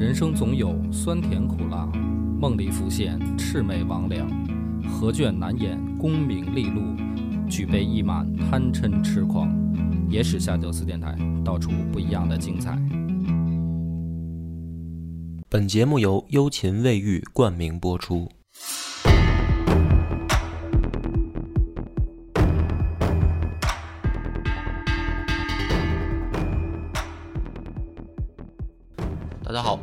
[0.00, 1.84] 人生总有酸甜苦辣，
[2.40, 4.24] 梦里浮现魑魅魍魉，
[4.88, 6.80] 何卷难掩功名利禄，
[7.46, 9.54] 举杯一满贪嗔痴狂。
[10.08, 12.78] 野史下酒四电台，道出不一样的精彩。
[15.50, 18.26] 本节目由幽琴卫浴冠名播出。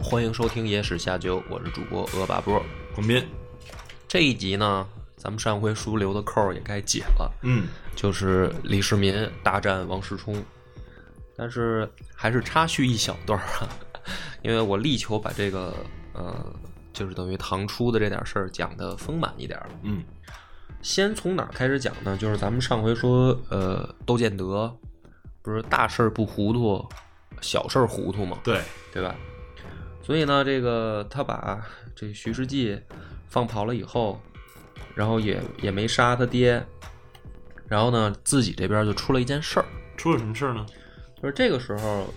[0.10, 2.64] 欢迎收听《野史下酒》，我是主播鹅把波。
[2.96, 3.22] 广斌，
[4.08, 10.42] 这一集呢，咱们上回书留的扣儿也该解了，嗯，就是李世民大战王世充，
[11.36, 13.68] 但是还是插叙一小段儿啊，
[14.44, 15.76] 因为我力求把这个
[16.14, 16.34] 呃，
[16.94, 19.68] 就是等于唐初的这点事儿讲的丰满一点儿。
[19.82, 20.02] 嗯，
[20.82, 22.16] 先从哪儿开始讲呢？
[22.16, 24.74] 就是咱们上回说，呃，窦建德
[25.42, 26.88] 不是大事儿不糊涂，
[27.42, 28.62] 小事儿糊涂嘛，对，
[28.94, 29.14] 对吧？
[30.08, 31.62] 所以呢，这个他把
[31.94, 32.80] 这徐世绩
[33.28, 34.18] 放跑了以后，
[34.96, 36.66] 然后也也没杀他爹，
[37.68, 39.66] 然后呢，自己这边就出了一件事儿，
[39.98, 40.66] 出了什么事儿呢？
[41.22, 42.08] 就是这个时候，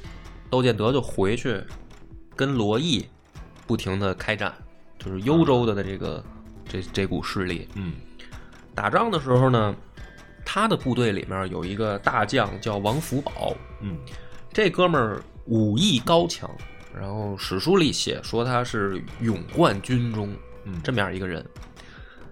[0.48, 1.61] 窦建德就回去
[2.36, 3.05] 跟罗毅
[3.66, 4.55] 不停的开战，
[4.96, 6.24] 就是幽州的这个
[6.68, 7.66] 这这股势力。
[7.74, 7.94] 嗯
[8.72, 9.74] 打仗的时候呢，
[10.44, 13.98] 他的部队里面有一个大将叫王福宝，嗯
[14.52, 16.48] 这哥们儿武艺高强，
[16.98, 21.44] 然后史书里写说他是勇冠军中嗯，这么样一个人。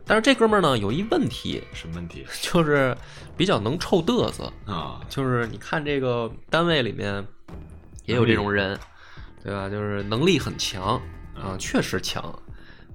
[0.05, 2.25] 但是这哥们儿呢有一问题，什么问题？
[2.41, 2.97] 就是
[3.37, 5.01] 比较能臭嘚瑟，啊？
[5.09, 7.27] 就是你看这个单位里面
[8.07, 8.79] 也有这种人，
[9.45, 9.69] 对吧？
[9.69, 11.01] 就是能力很强
[11.37, 12.37] 啊，确实强，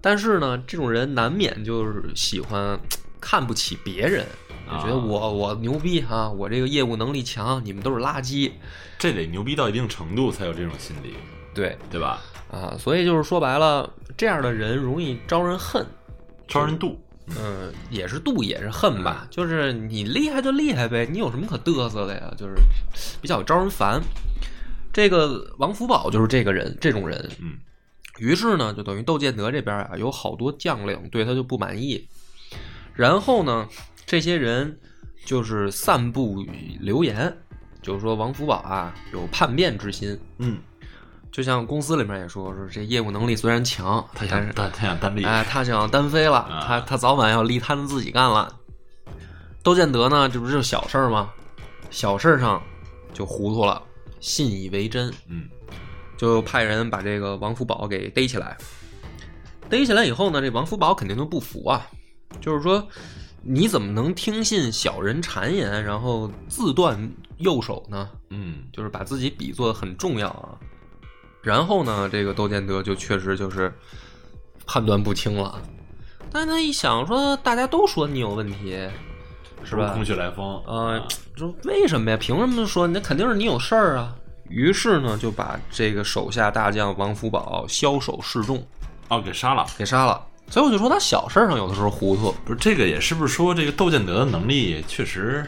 [0.02, 2.80] 但是呢，这种人难免就是喜欢
[3.22, 4.25] 看不起别人，
[4.66, 8.52] 就觉得啊我我牛逼啊，我这个业务能力强，你们都是垃圾，
[8.97, 11.14] 这得牛逼到一定程度才有这种心理，
[11.54, 12.22] 对对吧？
[12.52, 15.86] 啊，所以就是说白了，这样的人容易招人恨。
[16.48, 16.96] 招人妒，
[17.40, 22.34] 嗯，也是妒也是恨吧，就是你厉害就厉害呗，你有什么可嘚瑟的呀？
[22.38, 22.56] 就是
[23.22, 24.02] 比较招人烦。
[24.92, 27.30] 这个王福宝就是这个人，这种人。
[27.40, 27.58] 嗯
[28.19, 32.08] 于是呢，就等于窦建德这边啊，有好多将领对他就不满意。
[32.94, 33.68] 然后呢，
[34.06, 34.78] 这些人
[35.25, 36.46] 就是散布
[36.80, 37.36] 流言，
[37.81, 40.16] 就是说王福宝啊有叛变之心。
[40.38, 40.59] 嗯，
[41.33, 48.55] 就像公司里面也说，说这业务能力虽然强，他想单他想单立，哎，他想单飞了，啊他他早晚要立摊子自己干了。
[49.63, 51.31] 窦建德呢，这不是小事儿吗？
[51.89, 52.61] 小事儿上
[53.13, 53.81] 就糊涂了，
[54.19, 55.49] 信以为真，嗯
[56.17, 58.55] 就派人把这个王福宝给逮起来。
[59.69, 61.88] 逮起来以后呢，这王福宝肯定就不服啊，
[62.39, 62.88] 就是说，
[63.41, 68.07] 你怎么能听信小人谗言，然后自断右手呢？
[68.29, 70.59] 嗯就是把自己比作很重要啊。
[71.44, 73.72] 然后呢，这个窦建德就确实就是
[74.66, 75.62] 判断不清了。
[76.31, 78.90] 但他一想说，大家都说你有问题，
[79.64, 79.90] 是吧？
[79.90, 81.06] 空穴来风呃，
[81.36, 82.18] 说为什么呀？
[82.18, 82.88] 凭什么说？
[82.88, 84.16] 那肯定是你有事儿啊。
[84.50, 88.66] 于是呢，就把这个手下大将王福宝枭首示众，
[89.10, 89.66] 哦，给杀了。
[89.78, 90.25] 给杀了。
[90.50, 92.34] 所以我就说他小事儿上有的时候糊涂。
[92.46, 95.46] 不是这个也是不是说这个窦建德的能力确实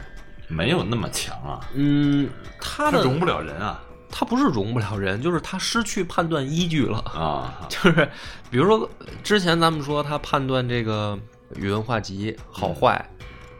[0.47, 1.59] 没有那么强啊？
[1.73, 2.29] 嗯，
[2.59, 3.81] 他的他容不了人啊
[4.17, 6.99] 他不是容不了人， 就是他失去判断依据了。
[6.99, 7.59] 啊！
[7.67, 8.09] 就是
[8.49, 8.89] 比如说
[9.21, 11.19] 之前咱们说他判断这个
[11.57, 13.05] 宇文化及好坏，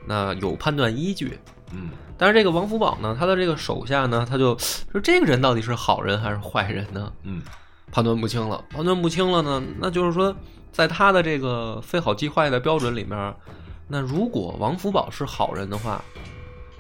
[0.08, 1.38] 那有判断依据。
[1.74, 4.58] 嗯但是这个王福宝呢，他的这个手下呢，他就
[4.90, 7.12] 说这个人到底是好人还是坏人呢？
[7.24, 7.42] 嗯
[7.92, 10.34] 判断不清了，判断不清了呢，那就是说，
[10.72, 13.36] 在他的这个非好即坏的标准里面，
[13.90, 16.02] 那如果王福宝是好人的话，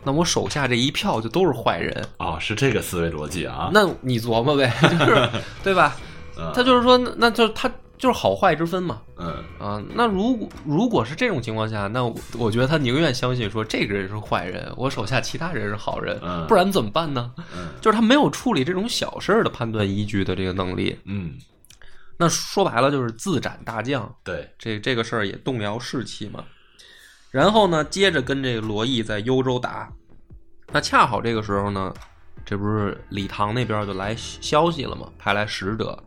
[0.05, 2.05] 那我手下这一票就都是坏人。
[2.19, 3.69] 哦，是这个思维逻辑啊。
[3.73, 5.29] 那你琢磨呗，就是
[5.63, 5.97] 对吧？
[6.37, 9.01] 嗯他就是说，那那就他就是好坏之分嘛。
[9.17, 17.31] 嗯啊，那如果如果是这种情况下，那我我觉得他宁愿相信说这个人是坏人，我手下其他人是好人，嗯不然怎么办呢？
[17.55, 20.99] 嗯就是他没有处理这种小事儿的判断依据的这个能力。
[21.05, 21.35] 嗯，
[22.17, 26.43] 那说白了就是自斩大将，对，这这个事儿也动摇士气嘛。
[27.35, 29.91] 然后呢，接着跟这个罗毅在幽州打，
[30.71, 31.93] 那恰好这个时候呢，
[32.45, 36.01] 这不是李唐那边就来消息了吗，派来使者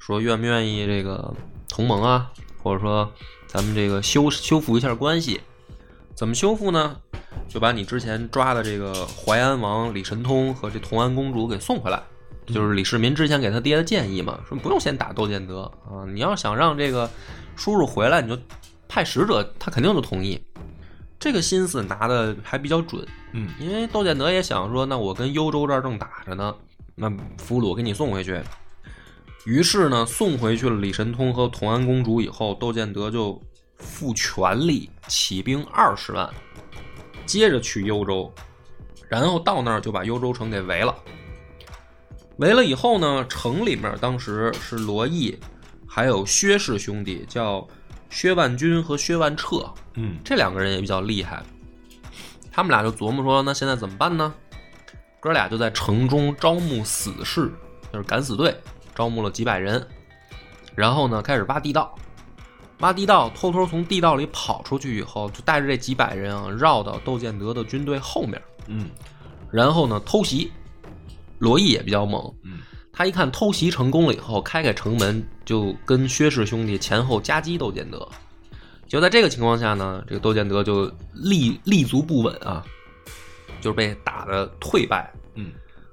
[0.00, 1.32] 说愿不愿意这个
[1.68, 2.28] 同盟啊，
[2.60, 3.08] 或者说
[3.46, 5.40] 咱们这个修修复一下关系。
[6.12, 6.96] 怎么修复呢？
[7.46, 12.02] 就把你之前抓的这个淮安王李神通和这同安公主给送回来。
[12.46, 17.08] 就是李世民之前给他爹的建议嘛，说不用先打窦建德啊，你要想让这个
[17.54, 18.36] 叔叔回来，你就
[18.88, 20.42] 派使者，他肯定就同意。
[21.24, 26.54] 这个心思拿的还比较准，嗯因为窦建德也想说，那我跟幽州这儿正打着呢，
[26.94, 28.38] 那俘虏给你送回去。
[29.46, 33.40] 于是呢，送回去了李神通和同安公主以后，窦建德就
[33.78, 36.28] 复全力起兵二十万，
[37.24, 38.30] 接着去幽州，
[39.08, 40.94] 然后到那儿就把幽州城给围了。
[42.36, 45.38] 围了以后呢，城里面当时是罗毅，
[45.86, 47.66] 还有薛氏兄弟，叫
[48.10, 50.16] 薛万钧和薛万彻，嗯。
[50.24, 51.42] 这两个人也比较厉害。
[52.50, 54.32] 他们俩就琢磨说，那现在怎么办呢？
[55.20, 57.50] 哥俩就在城中招募死士，
[57.92, 58.56] 就是敢死队，
[58.94, 59.86] 招募了几百人，
[60.74, 61.94] 然后呢开始挖地道，
[62.80, 68.90] 挖地道，偷偷从地道里跑出去以后，就带着这几百人啊，绕到窦建德的军队后面，嗯。
[69.50, 70.52] 然后呢偷袭。
[71.40, 72.60] 罗毅也比较猛，嗯
[72.96, 78.08] 他一看偷袭成功了以后，开开城门就跟薛氏兄弟前后夹击窦建德。
[78.86, 82.64] 就在这个情况下呢，这个窦建德就立立足不稳啊，
[83.60, 85.12] 就是被打的退败。
[85.34, 85.50] 嗯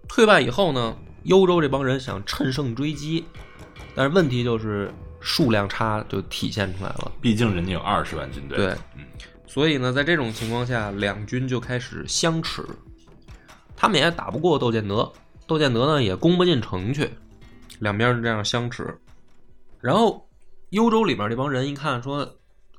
[0.07, 3.25] 退败以后呢，幽州这帮人想趁胜追击，
[3.95, 7.11] 但是问题就是数量差就体现出来了。
[7.19, 8.57] 毕竟人家有二十万军队。
[8.57, 9.05] 对嗯
[9.47, 12.63] 所以呢，在这种情况下，两军就开始相持，
[13.75, 15.11] 他们也打不过窦建德，
[15.51, 17.09] 窦建德呢也攻不进城去，
[17.79, 18.97] 两边是这样相持。
[19.81, 20.25] 然后
[20.69, 22.25] 幽州里面这帮人一看说，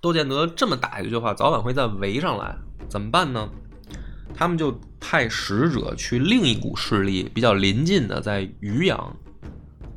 [0.01, 2.57] 窦建德这么打下去的话，早晚会再围上来，
[2.89, 3.47] 怎么办呢？
[4.35, 9.15] 他们就派使者去另一股势力比较临近的，在渔阳，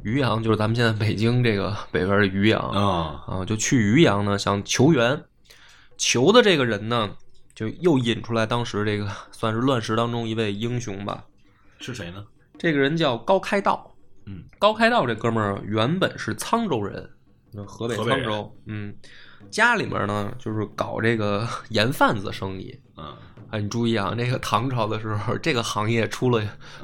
[0.04, 5.24] 渔阳就是咱们现在北京这个 北边的渔阳啊啊，就去渔阳呢，想求援。
[5.96, 7.10] 求的这个人呢，
[7.56, 11.24] 就又引出来当时这个 算是乱世当中一位英雄吧。
[11.80, 12.26] 是谁呢？
[12.58, 13.96] 这个人叫高开道。
[14.26, 17.08] 嗯，高开道这哥们儿原本是沧州人，
[17.52, 18.52] 那河北沧州。
[18.66, 18.96] 嗯，
[19.52, 22.78] 家里面呢就是搞这个 盐贩子生意。
[22.98, 23.06] 嗯
[23.52, 26.42] 啊，你注意啊，那个唐朝的时候，这个行业出了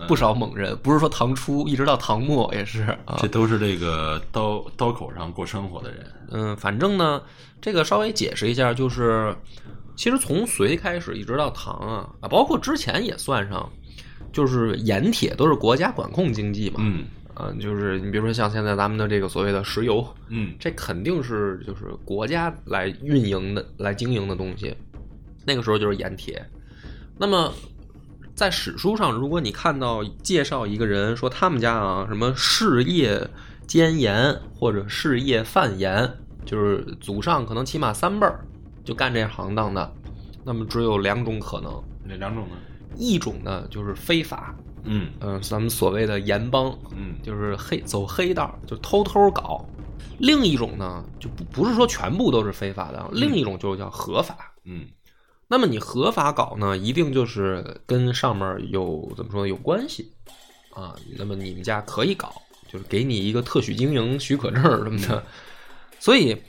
[0.07, 3.17] 不少猛人，不是说唐初，一直到唐末也是啊。
[3.17, 6.05] 这都是这个刀刀口上过生活的人。
[6.29, 7.19] 嗯，反正呢，
[7.59, 9.35] 这个稍微解释一下，就是
[9.95, 13.67] 其实从隋开始一直到唐啊啊，包括之前也算上，
[14.31, 16.77] 就是盐铁都是国家管控经济嘛。
[16.79, 24.75] 嗯啊，就是你比如说像现在咱们的这个所谓的石油，嗯这肯定是就是国家来运营的、来经营的东西。
[25.45, 26.45] 那个时候就是盐铁。
[27.17, 27.51] 那么
[28.35, 33.25] 在史书上，如果你看到介绍一个人说他们家啊什么事业
[33.65, 36.11] 兼盐或者事业贩盐，
[36.45, 38.45] 就是祖上可能起码三辈儿
[38.83, 39.91] 就干这行当的，
[40.43, 41.71] 那么只有两种可能，
[42.03, 42.55] 哪两种呢？
[42.95, 49.65] 一种呢就是非法，嗯嗯、咱们所谓的盐帮，嗯就是黑走黑道，就偷偷搞。
[50.17, 54.53] 另一种呢，就不不是说全部都是非法的，另一种就是叫合法。
[54.65, 54.85] 嗯
[55.47, 60.13] 那么你合法搞呢，一定就是跟上面有怎么说呢有关系
[60.73, 60.95] 啊。
[61.17, 62.31] 那么你们家可以搞，
[62.71, 65.21] 就是给你一个特许经营许可证什么的。
[65.99, 66.41] 所以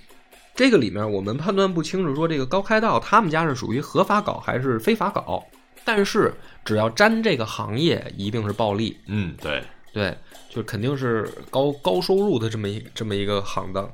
[0.54, 5.42] 这个里面我们判断不清楚，说这个高开道他们家是属于合法搞还是非法搞。
[5.84, 6.32] 但是
[6.64, 8.96] 只要沾这个行业，一定是暴利。
[9.06, 9.62] 嗯，对，
[9.92, 10.16] 对，
[10.48, 13.90] 就肯定是高高收入的这么一这么一个行当。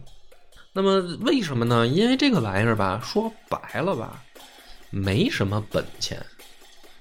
[0.73, 1.87] 那么为什么呢？
[1.87, 4.23] 因为这个玩意儿吧，说白了吧，
[4.90, 6.25] 没什么本钱。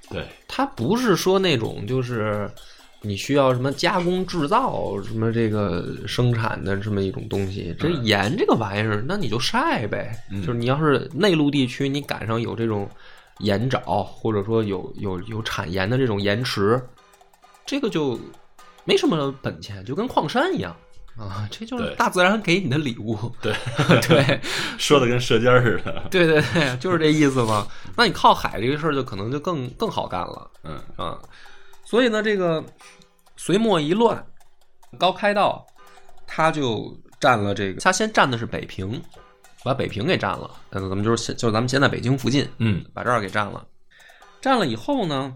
[0.09, 2.49] 对，它不是说那种就是
[3.01, 7.75] 你需要什么加工制造、什么这个生产的这么一种东西。
[7.77, 10.17] 这嗯盐这个玩意儿，那你就晒呗。
[10.31, 12.89] 嗯就是你要是内陆地区，你赶上有这种
[13.39, 16.81] 盐沼，或者说有有有产盐的这种盐池，
[17.65, 18.19] 这个就
[18.83, 20.75] 没什么本钱，就跟矿山一样
[21.17, 21.47] 啊。
[21.51, 23.17] 这就是大自然给你的礼物。
[23.41, 23.53] 对
[24.01, 24.39] 对。
[24.77, 26.07] 说的跟舌尖儿似的。
[26.09, 27.67] 对对对，就是这意思嘛。
[27.95, 31.19] 那你靠海这个事儿就可能就更更好干了嗯啊。
[31.85, 32.63] 所以呢，这个
[33.35, 34.25] 隋末一乱，
[34.97, 35.65] 高开道
[36.25, 39.01] 他就占了这个，他先占的是北平，
[39.67, 40.49] 把北平给占了。
[40.71, 43.65] 那咱们就是就是咱们现在北京附近，嗯把这儿给占了。
[44.39, 45.35] 占了以后呢，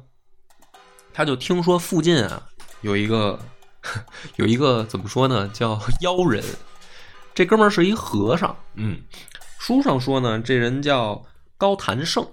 [1.13, 2.47] 他就听说附近啊
[2.81, 3.37] 有一个
[4.37, 6.41] 有一个怎么说呢，叫妖人。
[7.33, 9.01] 这哥们儿是一和尚，嗯
[9.59, 11.21] 书上说呢，这人叫
[11.57, 12.25] 高谭胜。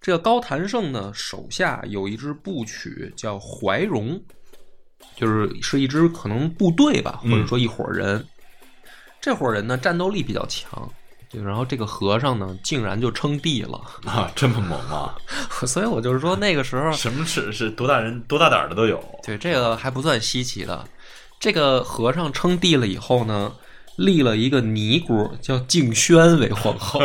[0.00, 4.22] 这个高谭胜呢，手下有一支部曲叫怀荣，
[5.16, 8.22] 就是是一支可能部队吧，或嗯者说一伙人。
[9.24, 10.86] 这伙人呢，战斗力比较强。
[11.30, 13.80] 就然后这个和尚呢，竟然就称帝了。
[14.04, 15.16] 啊，这么猛啊！
[15.66, 19.02] 所以我就是说，那个时候，什么是是多大人多大胆儿的都有。
[19.24, 20.86] 对这个还不算稀奇的。
[21.40, 23.50] 这个和尚称帝了以后呢，
[23.96, 27.00] 立了一个尼姑叫敬轩为皇后。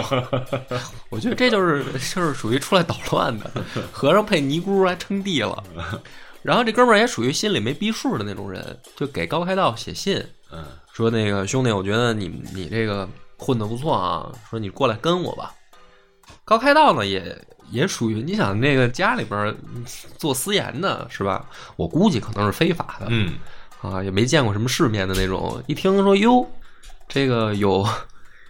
[1.09, 3.49] 我觉得这就是就是属于出来捣乱的，
[3.93, 5.63] 和尚配尼姑还称帝了。
[6.43, 10.21] 然后这哥们儿也属于心里没逼数的那种人，就给高开道写信
[10.51, 10.65] 嗯
[10.99, 15.55] 说那个兄弟，我觉得你你这个混的不错啊，说你过来跟我吧。
[16.43, 17.41] 高开道呢也
[17.71, 19.55] 也属于你想那个家里边
[20.17, 21.45] 做私盐的是吧？
[21.77, 23.35] 我估计可能是非法的，嗯，
[23.81, 25.63] 啊，也没见过什么世面的那种。
[25.67, 26.45] 一听说哟，
[27.07, 27.87] 这个有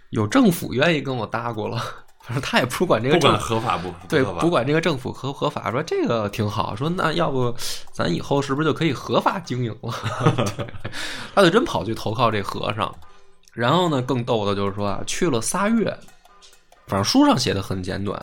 [0.08, 1.80] 有政府愿意跟我搭过了，
[2.30, 7.52] 反正他也不管这个不政管合法不对，不管这个政府合不合法，说这个挺好，说那要不
[7.90, 9.92] 咱以后是不是就可以合法经营了？
[10.56, 10.64] 对，
[11.34, 12.94] 他就真跑去投靠这和尚。
[13.52, 15.86] 然后呢，更逗的就是说啊，去了仨月，
[16.86, 18.16] 反正书上写的很简短，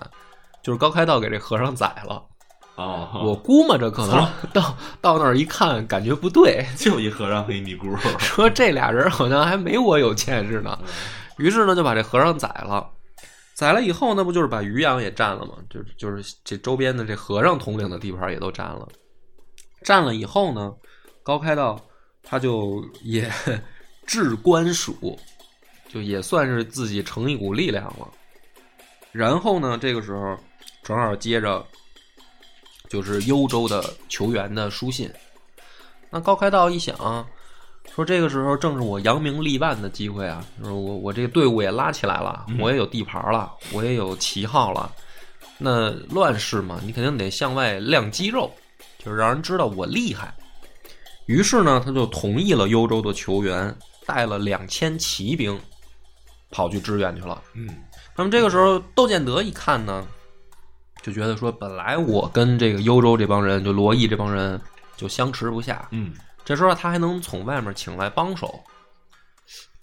[0.63, 2.23] 就是高开道给这和尚宰了。
[2.75, 10.79] 哦，我估摸着可能到到那儿一看，感觉不对， 就一和尚和一尼姑，说这俩人好像还没我有见识呢。
[11.37, 12.87] 于是呢，就把这和尚宰了。
[13.57, 15.55] 宰了以后那，不就是把渔阳也占了吗？
[15.67, 18.87] 就就是这周边的这和尚统领的地盘也都占了。
[19.81, 20.71] 占了以后呢，
[21.23, 21.83] 高开道
[22.21, 23.27] 他就也
[24.05, 25.17] 置官署，
[25.89, 28.07] 就也算是自己成一股力量了。
[29.11, 30.37] 然后呢，这个时候
[30.83, 31.65] 正好接着
[32.87, 35.11] 就是幽州的求援的书信。
[36.11, 37.27] 那高开道一想，
[37.93, 40.45] 说这个时候正是我扬名立万的机会啊！
[40.59, 44.91] 就是我我这个队伍也拉起来了，我也有地盘了，我也有旗号了。
[45.57, 48.51] 那乱世嘛，你肯定得向外亮肌肉，
[48.99, 50.31] 就是让人知道我厉害。
[51.25, 53.75] 于是呢，他就同意了幽州的球员，
[54.05, 55.59] 带了两千骑兵
[56.51, 57.41] 跑去支援去了。
[57.55, 57.67] 嗯，
[58.15, 60.05] 那么这个时候，窦建德一看呢，
[61.01, 64.61] 就觉得说，本来我跟这个幽州这帮人，就罗毅这帮人
[64.95, 66.13] 就相持不下，嗯，
[66.47, 68.57] 这时候他还能从外面请来帮手，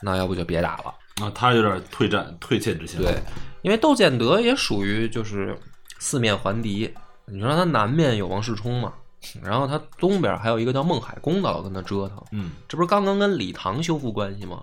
[0.00, 0.94] 那要不就别打了。
[1.22, 3.20] 啊，他有点退战退怯之心，对，
[3.60, 5.54] 因为窦建德也属于就是
[5.98, 6.90] 四面环敌。
[7.26, 8.94] 你说他南面有王世充嘛，
[9.42, 14.62] 然后他东边还有一个叫孟海公的老跟他折腾，嗯，这不是刚刚跟李唐修复关系吗？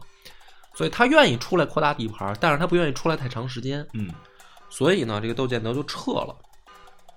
[0.73, 3.85] 所以他愿意出来扩大地盘，但是他不愿意出来太长时间。
[3.93, 4.09] 嗯，
[4.71, 6.35] 所以呢，这个窦建德就撤了。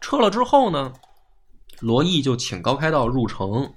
[0.03, 0.93] 撤了之后呢，
[1.81, 3.73] 罗毅就请高开道入城，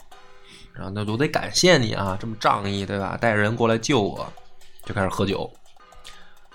[0.78, 3.18] 然后那我得感谢你啊，这么仗义，对吧？
[3.20, 4.32] 带着人过来救我，
[4.86, 5.52] 就开始喝酒。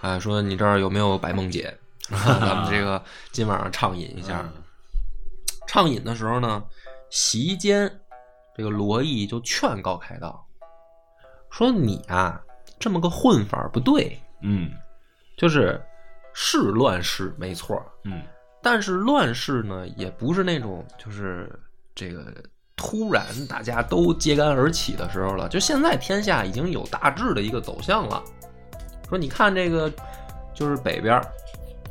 [0.00, 1.76] 啊，说你这儿有没有白梦姐？
[2.08, 4.40] 咱们这个今晚上畅饮一下。
[4.42, 4.62] 嗯
[5.68, 6.62] 畅饮的时候呢，
[7.08, 7.90] 席间
[8.54, 10.46] 这个罗毅就劝高开道
[11.50, 12.38] 说：“你啊，
[12.78, 14.70] 这么个混法不对，嗯
[15.34, 15.80] 就是
[16.34, 18.22] 是乱世没错，嗯
[18.60, 21.50] 但是乱世呢，也不是那种就是
[21.94, 22.34] 这个
[22.82, 25.48] 突然大家都揭竿而起的时候了。
[25.48, 28.20] 就现在天下已经有大致的一个走向了。
[29.08, 29.88] 说你看这个，
[30.52, 31.20] 就是北边儿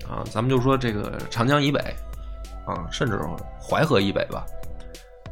[0.05, 1.79] 啊，咱们就说这个长江以北
[2.65, 3.21] 啊，甚至
[3.61, 4.45] 淮河以北吧。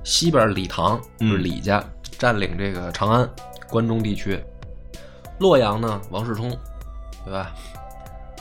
[0.06, 1.84] 西边李唐就是嗯李家
[2.18, 3.30] 占领这个长安、
[3.70, 4.42] 关中地区，
[5.40, 6.50] 洛阳呢王世充，
[7.26, 7.54] 对吧？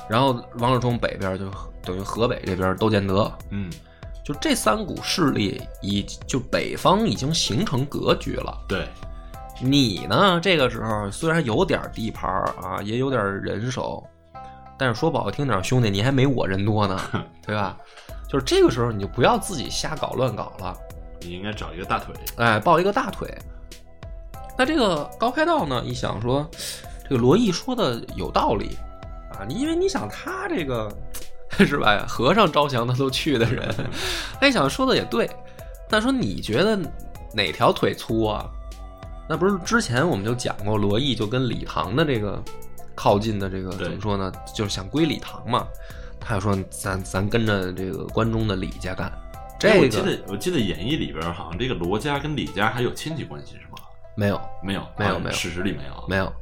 [0.08, 1.50] 然后王世充北边就
[1.82, 3.68] 等于河北这边窦建德，嗯，
[4.28, 8.62] 就这三股势力已就北方已经形成格局了。
[8.68, 8.86] 对，
[9.58, 14.04] 你呢，这个时候虽然有点地盘儿啊，也有点人手，
[14.78, 17.00] 但是说不好听点儿，兄弟，你还没我人多呢，
[17.40, 17.74] 对吧？
[18.28, 20.76] 就是这个时候，你就不要自己瞎搞乱搞了，
[21.22, 23.34] 你应该找一个大腿，哎，抱一个大腿。
[24.58, 26.46] 那这个高开道呢，一想说，
[27.02, 28.76] 这个罗毅说的有道理
[29.32, 30.94] 啊，你因为你想他这个
[31.66, 33.74] 是吧，和尚招降他都去的人，
[34.40, 35.28] 他一想说的也对，
[35.90, 36.78] 那说你觉得
[37.32, 38.48] 哪条腿粗啊？
[39.28, 42.42] 那不是之前我们就讲过，罗毅就跟李唐的这个
[42.94, 44.32] 靠近的这个怎么说呢？
[44.54, 45.66] 就是想归李唐嘛。
[46.20, 49.10] 他就说咱咱跟着这个关中的李家干，
[49.58, 53.78] 这哎我记得我记得演义里边好像这个罗家跟李家还有亲戚关系是吗？
[54.14, 56.32] 没有没有，啊没有没有史实里没有，没有。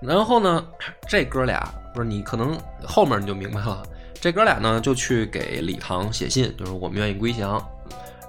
[0.00, 0.66] 然后呢，
[1.06, 1.62] 这哥俩
[1.94, 3.82] 不是你可能后面你就明白了，
[4.22, 7.60] 这哥俩呢就去给李唐写信，就是我们愿意归降。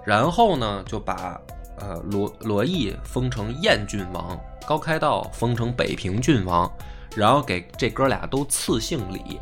[0.03, 1.39] 然后呢，就把
[1.77, 4.35] 呃罗罗毅封成燕郡王，
[4.65, 6.69] 高开道封成北平郡王，
[7.15, 9.39] 然后给这哥俩都赐姓李，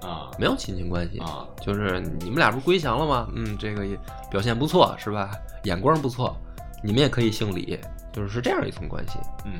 [0.00, 1.20] 啊没有亲情关系。
[1.20, 3.28] 啊，就是你们俩不是归降了吗？
[3.36, 3.96] 嗯，这个也
[4.28, 5.30] 表现不错，是吧？
[5.62, 6.36] 眼光不错，
[6.82, 7.78] 你们也可以姓李，
[8.12, 9.20] 就是是这样一层关系。
[9.44, 9.52] 嗯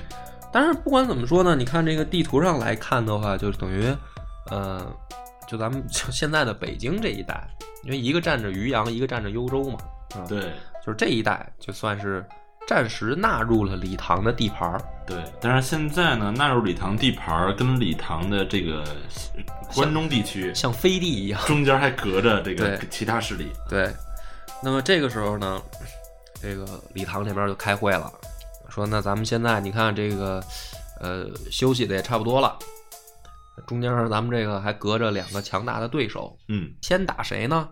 [0.55, 3.87] 但是不管怎么说呢，你看这个地图上来看的话，就是等于，
[4.51, 4.85] 呃，
[5.53, 7.47] 就咱们就 现在的北京这一带，
[7.85, 9.79] 因为一个占着渔阳，一个占着幽州嘛，
[10.15, 10.41] 啊？，对
[10.85, 12.25] 就是这一带就算是
[12.67, 14.81] 暂时纳入了李唐的地盘儿。
[15.07, 18.83] 对，但是现在呢，纳入李唐地盘儿跟李唐的这个
[19.75, 21.39] 关中地区像飞地一样。
[21.45, 23.93] 中间还隔着这个其他势力，对，
[24.63, 25.61] 那么这个时候呢，
[26.41, 28.11] 这个李唐这边就开会了，
[28.71, 30.43] 说那咱们现在你看这个，
[30.99, 32.57] 呃，休息的也差不多了。
[33.67, 37.69] 中间咱们这个还隔着两个强大的对手，嗯先打谁呢？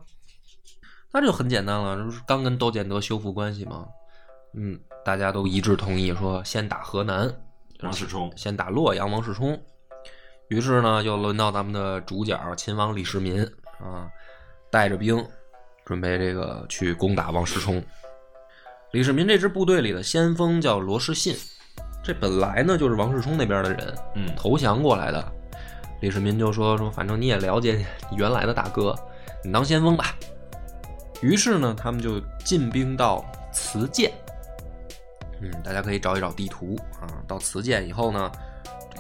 [1.13, 3.87] 那就很简单了，这不是刚跟窦建德修复关系吗？
[4.55, 7.33] 嗯，大家都一致同意说先打河南，
[7.83, 9.61] 王世充，先打洛阳王世充。
[10.49, 13.43] 于是呢，就轮到咱们的主角秦王李世民
[13.81, 14.09] 啊，
[14.71, 15.25] 带着兵
[15.85, 17.83] 准备这个去攻打王世充。
[18.93, 21.37] 李世民这支部队里的先锋叫罗士信，
[22.03, 25.33] 这本来呢就是王世充那边的人，嗯投降过来的。
[26.01, 28.95] 李世民就说说，反正你也了解你原来的大哥，
[29.45, 30.17] 你当先锋吧。
[31.21, 34.11] 于是呢，他们就进兵到慈剑。
[35.43, 37.09] 嗯，大家可以找一找地图啊。
[37.29, 38.33] 到慈剑以后呢，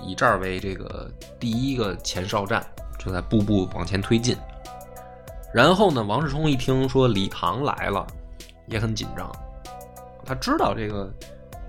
[0.02, 2.62] 以这儿为这个第一个前哨站，
[2.98, 4.36] 就在步步往前推进。
[5.54, 8.06] 然后呢，王世充一听说李唐来了，
[8.66, 9.32] 也很紧张，
[10.24, 11.10] 他知道这个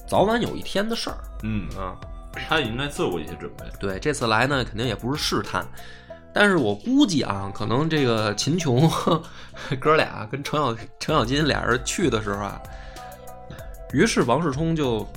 [0.06, 1.98] 早晚有一天的事儿嗯，啊。
[2.34, 3.66] 他也应该做过一些准备。
[3.80, 5.66] 对，这次来呢，肯定也不是试探，
[6.34, 8.90] 但是我估计啊，可能这个秦琼
[9.80, 12.62] 哥俩跟程咬程咬金俩人去的时候啊，
[13.94, 15.08] 于是王世充就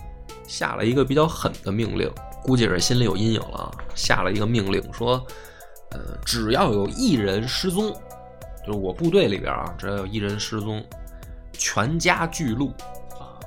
[0.47, 2.11] 下了一个比较狠的命令，
[2.43, 5.25] 估计是心里有阴影了啊，下了一个命令说，
[5.93, 7.93] 呃，只要有一人失踪，
[8.67, 10.85] 就是我部队里边啊，只要有一人失踪，
[11.53, 12.73] 全家巨鹿，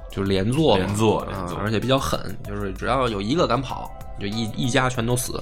[0.09, 5.41] 就连坐嘛，连坐连坐，啊而且比较狠，就是只要有一个敢跑，就一一家全都死。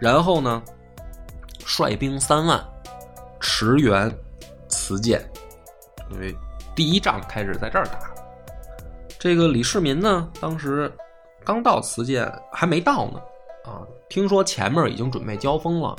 [0.00, 0.62] 然后呢，
[1.64, 2.64] 率兵三万，
[3.40, 4.10] 驰援
[4.68, 5.22] 慈剑，
[6.10, 6.34] 因为
[6.74, 8.10] 第一仗开始在这儿打。
[9.18, 10.90] 这个李世民呢，当时
[11.44, 13.20] 刚到慈剑，还没到呢，
[13.64, 15.94] 啊，听说前面已经准备交锋了，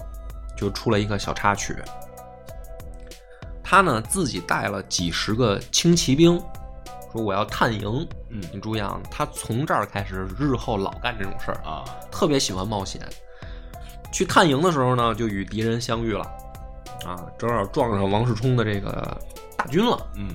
[0.58, 1.76] 就出了一个小插曲。
[3.64, 6.42] 他呢自己带了几十个轻骑兵，
[7.12, 8.08] 说我要探营。
[8.30, 13.02] 嗯你注意啊，他从这儿开始，日后老干这种事儿，啊，特别喜欢冒险。
[14.12, 16.24] 去探营的时候呢，就与敌人相遇了，
[17.06, 19.18] 啊，正好撞上王世充的这个
[19.58, 20.30] 大军了，嗯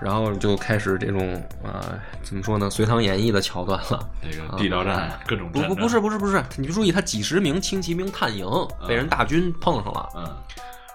[0.00, 4.08] 然后就开始这种啊，怎么说呢，《隋唐演义》的桥段了。
[4.20, 8.44] 这个地道战，各种战不不不是，不是不是，你注意，他几十名轻骑兵探营，
[8.88, 10.08] 被人大军碰上了。
[10.16, 10.36] 嗯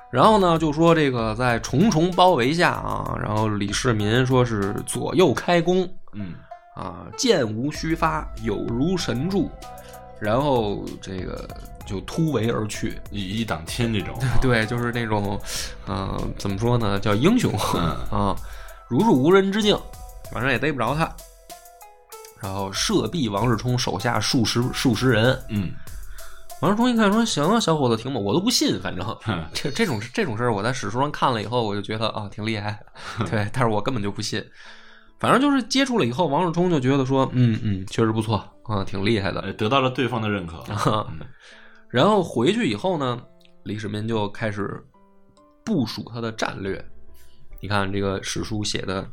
[0.10, 6.34] 然后呢，就说这个在重重包围下啊，然后李世民说是左右开弓嗯
[6.76, 9.52] 啊，箭无虚发，有如神助，
[10.20, 11.48] 然后这个
[11.86, 12.98] 就突围而去。
[13.12, 15.40] 以一挡千这种， 对，就是那种，
[15.86, 18.36] 呃，怎么说呢，叫英雄嗯 啊，
[18.88, 19.78] 如入无人之境，
[20.32, 21.12] 反正也逮不着他。
[22.40, 25.38] 然后射毙王世充手下数十数十人。
[25.50, 25.72] 嗯
[26.62, 29.06] 王世充一看说：“行啊，小伙子挺猛，我都不信，反正
[29.54, 32.80] 这这种这种事儿，我在史书上看了以后，我就觉得啊，挺厉害，
[33.30, 34.44] 对，但是我根本就不信。
[35.20, 39.42] 反正就是接触了以后，王世充就觉得说，嗯嗯，确实不错啊，挺厉害的。
[39.42, 40.64] 呃得到了对方的认可，
[41.10, 41.20] 嗯
[41.90, 43.22] 然后回去以后呢，
[43.64, 44.84] 李世民就开始
[45.64, 46.84] 部署他的战略。
[47.62, 49.08] 你看这个史书写的，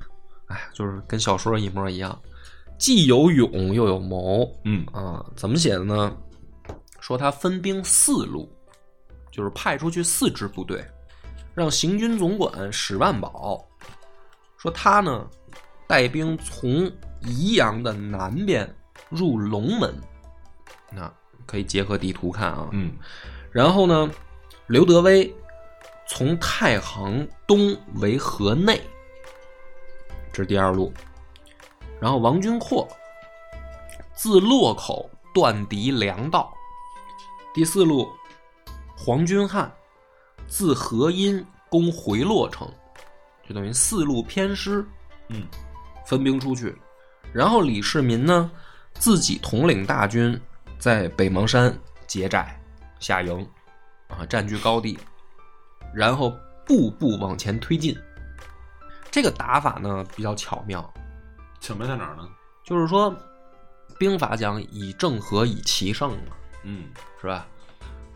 [0.49, 2.19] 哎，就是跟小说一模一样，
[2.79, 5.25] 既有勇又有谋嗯啊。
[5.37, 6.15] 怎么写的呢？
[7.05, 8.51] 说他分兵四路，
[9.31, 10.83] 就是派出去四支部队，
[11.53, 13.63] 让行军总管史万宝
[14.57, 15.29] 说他呢
[15.87, 16.91] 带兵从
[17.21, 18.75] 宜阳的南边
[19.11, 19.95] 入龙门，
[20.91, 21.13] 那
[21.45, 22.71] 可以结合地图看啊。
[22.73, 22.97] 嗯
[23.53, 24.11] 然后呢，
[24.69, 25.31] 刘德威
[26.09, 28.81] 从太行东为河内，
[30.33, 30.91] 这是第二路。
[32.01, 32.89] 然后王君阔
[34.15, 36.54] 自洛口断敌粮道，
[37.55, 38.11] 第四路，
[38.97, 39.73] 黄君汉
[40.49, 42.69] 自河阴攻回洛城，
[43.49, 44.85] 就等于四路偏师
[45.29, 45.47] 嗯
[46.05, 46.77] 分兵出去。
[47.33, 48.51] 然后李世民呢，
[48.95, 50.39] 自己统领大军
[50.81, 51.73] 在北邙山
[52.09, 52.61] 结寨
[52.99, 53.49] 下营，
[54.09, 54.99] 啊，占据高地，
[55.95, 56.37] 然后
[56.67, 57.97] 步步往前推进。
[59.13, 60.93] 这个打法呢比较巧妙，
[61.61, 62.29] 巧妙在哪儿呢？
[62.65, 63.15] 就是说，
[63.97, 66.35] 兵法讲以正合以奇胜嘛，
[66.65, 66.89] 嗯
[67.21, 67.47] 是吧？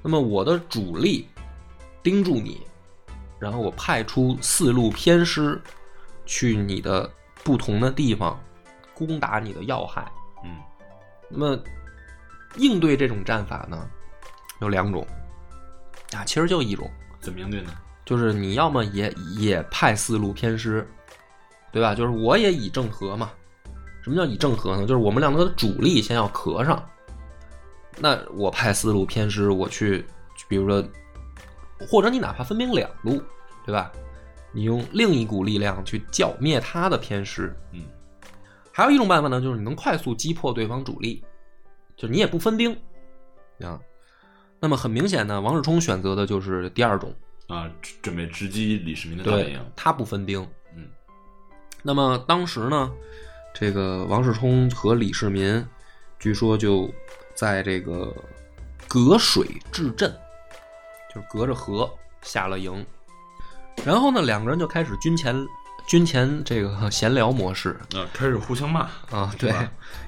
[0.03, 1.29] 那么我的主力
[2.03, 2.61] 盯住你，
[3.39, 5.61] 然后我派出四路偏师
[6.27, 7.11] 去你的
[7.45, 8.39] 不同的地方
[8.95, 10.11] 攻打你的要害。
[10.45, 10.51] 嗯
[11.29, 11.59] 那么
[12.57, 13.89] 应对这种战法呢，
[14.61, 15.07] 有两种
[16.15, 17.73] 啊，其实就一种，怎么应对呢？
[18.05, 20.89] 就是你要么也也派四路偏师，
[21.71, 21.95] 对吧？
[21.95, 23.31] 就是我也以正合嘛。
[24.03, 24.87] 什么叫以正合呢？
[24.87, 26.83] 就是我们两个的主力先要合上，
[28.01, 30.05] 那我派四路偏师，我去，
[30.49, 30.83] 比如说，
[31.89, 33.23] 或者你哪怕分兵两路，
[33.65, 33.93] 对吧？
[34.53, 37.55] 你用另一股力量去剿灭他的偏师。
[37.73, 37.85] 嗯
[38.73, 41.21] 还有一种办法呢，就是你能快速击破对方主力，
[41.97, 42.73] 就你也不分兵
[43.61, 43.81] 啊。
[44.61, 47.13] 那么很明显呢，王世充选择的就是第二种，
[47.49, 47.69] 啊，
[48.01, 50.41] 准备直击李世民的大营。，他不分兵。
[50.77, 50.89] 嗯
[51.83, 52.93] 那么当时呢，
[53.53, 55.67] 这个王世充和李世民，
[56.21, 56.89] 据说就
[57.39, 58.13] 在这个
[58.89, 60.11] 隔水治阵，
[61.15, 61.89] 就是隔着河
[62.23, 62.85] 下了营。
[63.85, 65.47] 然后呢，两个人就开始军前
[65.87, 69.55] 军前这个闲聊模式啊，开始互相骂啊，对，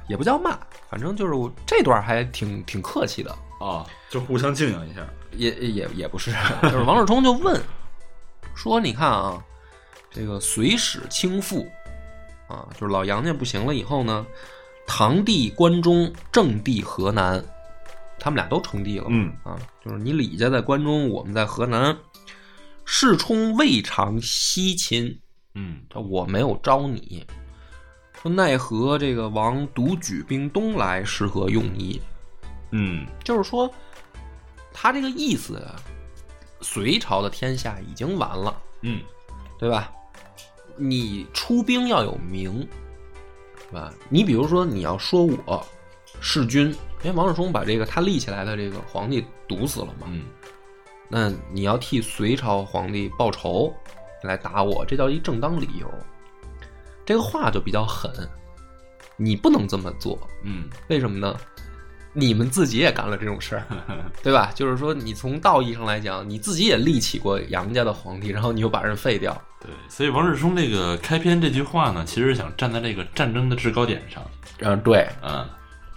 [0.08, 5.06] 也不叫骂，反正就是这段还挺挺客气的，啊，就互相敬仰一下。
[5.30, 7.62] 也也也不是， 就是王世充就问
[8.56, 9.40] 说：“你看啊，
[10.10, 11.64] 这个隋史倾覆
[12.48, 14.26] 啊，就是老杨家不行了以后呢，
[14.86, 17.42] 唐帝关中，郑帝河南，
[18.18, 19.32] 他们俩都称帝了，嗯。
[19.44, 21.96] 啊，就是你李家在关中，我们在河南，
[22.84, 25.18] 世充未尝西侵，
[25.54, 25.80] 嗯。
[25.94, 27.24] 我没有招你，
[28.20, 32.00] 说奈何这个王独举兵东来，是何用意？
[32.72, 33.06] 嗯。
[33.24, 33.72] 就是说，
[34.72, 35.76] 他这个意思啊，
[36.60, 39.00] 隋朝的天下已经完了，嗯。
[39.58, 39.92] 对吧？
[40.76, 42.66] 你出兵要有名，
[43.70, 43.92] 是吧？
[44.09, 45.66] 你比如说，你要说我
[46.20, 46.68] 弑君，
[47.02, 50.24] 因为王世充把这个他立起来的这个皇帝毒死了嘛，嗯
[51.09, 53.74] 那你要替隋朝皇帝报仇，
[54.22, 55.88] 来打我，这叫一正当理由。
[57.04, 58.12] 这个话就比较狠，
[59.16, 61.37] 你不能这么做，嗯为什么呢？
[62.12, 63.64] 你们自己也干了这种事儿，
[64.22, 64.50] 对吧？
[64.54, 74.24] 就是说，你从道义上来讲，你自己也立起过杨家的皇帝，然后你又把人废掉，对，所以王世充这个开篇这句话呢，其实想站在这个战争的制高点上，
[74.60, 75.46] 嗯，对，嗯，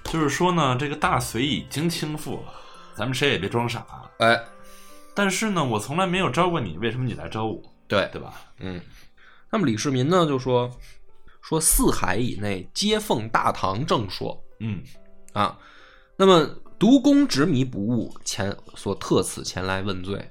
[0.03, 2.53] 就是说呢，这个大隋已经倾覆了，
[2.93, 3.85] 咱们谁也别装傻。
[4.19, 4.37] 哎，
[5.15, 7.61] 但是呢，我从来没有招过你，为什么你来招我？
[7.87, 8.33] 对，对吧？
[8.59, 8.81] 嗯。
[9.49, 10.69] 那么李世民呢，就说
[11.41, 14.81] 说四海以内皆奉大唐正说嗯
[15.31, 15.57] 啊。
[16.17, 16.45] 那么
[16.77, 20.29] 独公执迷不悟，前所特此前来问罪，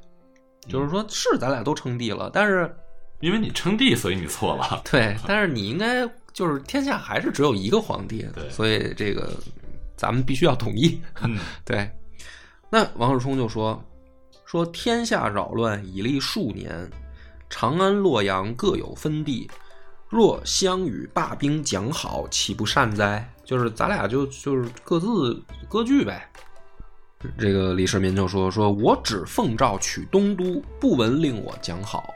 [0.69, 2.77] 就是说是咱俩都称帝了，但是
[3.23, 4.83] 因为你称帝，所以你错了。
[4.91, 9.33] 对，但是你应该就是天下还是只有一个皇帝，对所以这个
[9.97, 11.01] 咱们必须要统一。
[11.23, 11.89] 嗯对，
[12.69, 13.83] 那王世充就说
[14.45, 16.91] 说天下扰乱已历数年，
[17.49, 19.49] 长安、洛阳各有分地，
[20.09, 23.27] 若相与罢兵讲好，岂不善哉？
[23.45, 26.29] 就是咱俩就就是各自割据呗。
[27.39, 32.13] 这个李世民就说：“说我只奉诏取东都，不闻令我讲好。”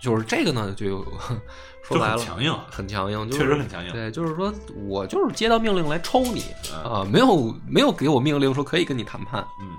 [0.00, 1.04] 就是这个呢，就
[1.82, 3.92] 说白了很强硬，很强硬，确实很强硬。
[3.92, 4.52] 对，就是说
[4.86, 9.70] 我就是接到命令来抽你嗯啊，没有没有给我命令说可以跟你谈判，嗯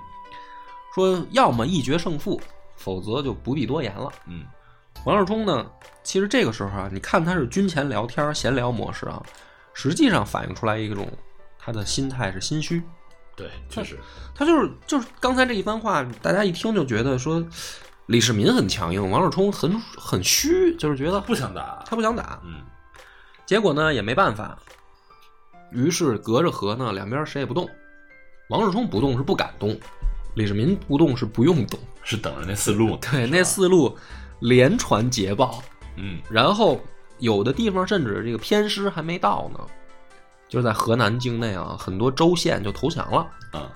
[0.94, 2.40] 说要么一决胜负，
[2.76, 4.12] 否则就不必多言了。
[4.26, 4.44] 嗯
[5.04, 5.64] 王世充呢，
[6.02, 9.22] 其实这个时候啊，你看他是军前聊天闲聊模式啊，
[9.72, 11.08] 实际上反映出来一种
[11.58, 12.82] 他的心态是心虚，
[13.36, 13.98] 对，确实。
[14.34, 17.42] 他就是就是刚才这一番话，大家一听就觉得说
[18.10, 21.80] 李世民很强硬，王世充很很虚，就是觉得不想打。
[21.86, 22.60] 他不想打，嗯
[23.46, 24.58] 结果呢也没办法，
[25.70, 27.70] 于是隔着河呢，两边谁也不动。
[28.48, 29.78] 王世充不动是不敢动，
[30.34, 31.78] 李世民不动是不用动。
[32.02, 32.96] 是等着那四路。
[33.12, 33.96] 对，那四路
[34.40, 35.62] 连传捷报，
[35.94, 36.80] 嗯然后
[37.20, 39.60] 有的地方甚至这个偏师还没到呢，
[40.48, 43.18] 就是在河南境内啊，很多州县就投降了。
[43.52, 43.70] 啊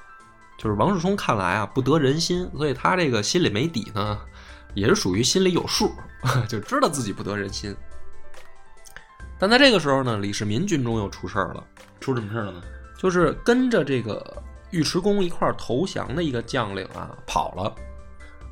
[0.56, 4.18] 就是王世充看来啊不得人心，所以他这个心里没底呢，
[4.74, 5.92] 也是属于心里有数，
[6.48, 7.74] 就知道自己不得人心。
[9.38, 11.64] 但在这个时候呢，李世民军中又出事儿了，
[12.00, 12.62] 出什么事儿了呢？
[12.96, 17.74] 就是跟着这个尉迟恭一块儿投降的一个将领啊跑了，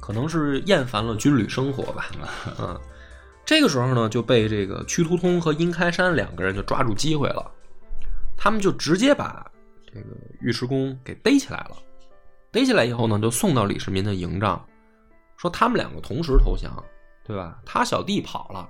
[0.01, 2.07] 可能是厌烦了军旅生活吧。
[2.59, 2.79] 嗯，
[3.47, 7.51] 这个时候呢就被这个屈突通和殷开山两个人就抓住机会了，
[8.37, 9.47] 他们就直接把
[9.87, 10.07] 这个
[10.43, 11.77] 尉迟恭给逮起来了。
[12.53, 14.63] 逮起来以后呢，就送到李世民的营帐，
[15.39, 16.71] 说他们两个同时投降，
[17.25, 17.59] 对吧？
[17.65, 18.69] 他小弟跑了，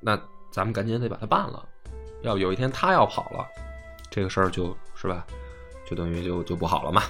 [0.00, 0.20] 那
[0.52, 1.66] 咱们赶紧得把他办了，
[2.22, 3.46] 要有一天他要跑了，
[4.10, 5.26] 这个事儿就是吧，
[5.88, 7.02] 就等于就就不好了嘛。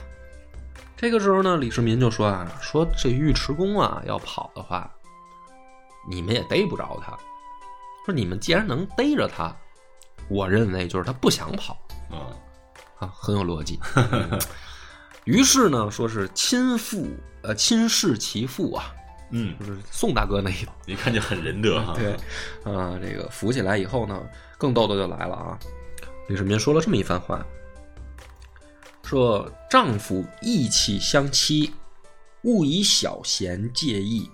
[0.97, 4.89] 这个时候呢，李世民就说啊，说这尉迟恭啊要跑的话，
[6.09, 7.19] 你们也逮不着他。
[8.07, 9.53] 说你们既然能逮着他，
[10.29, 11.77] 我认为就是他不想跑
[12.13, 12.19] 嗯
[13.01, 13.81] 啊，很有逻辑。
[15.25, 17.09] 于是呢，说是亲父
[17.43, 18.95] 呃亲视其父啊，
[19.31, 20.73] 嗯，就是宋大哥那一套。
[20.87, 21.95] 一看就很仁德哈。
[21.95, 22.13] 对，
[22.71, 24.21] 啊、这个扶起来以后呢，
[24.59, 25.59] 更逗的就来了啊！
[26.29, 27.45] 李世民说了这么一番话，
[29.03, 31.73] 说丈夫义气相欺，
[32.43, 34.31] 勿以小贤介意，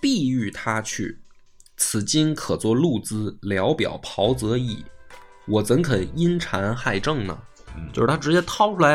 [0.00, 1.18] 必欲他去。
[1.78, 4.82] 此今可作路资，聊表袍泽矣，
[5.46, 7.38] 我怎肯因谗害政呢？
[7.76, 8.94] 嗯就是他直接掏出来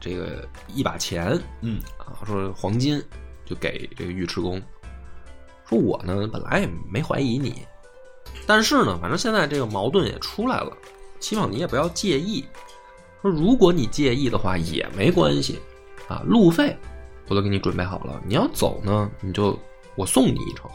[0.00, 3.02] 这个一把钱嗯啊，说黄金
[3.44, 4.60] 就给这个尉迟恭，
[5.68, 7.66] 说我呢本来也没怀疑你，
[8.46, 10.76] 但是呢，反正现在这个矛盾也出来了，
[11.20, 12.44] 希望你也不要介意。
[13.22, 15.60] 说如果你介意的话也没关系
[16.08, 16.76] 啊，路费
[17.28, 19.58] 我都给你准备好了，你要走呢，你就
[19.96, 20.70] 我送你一程。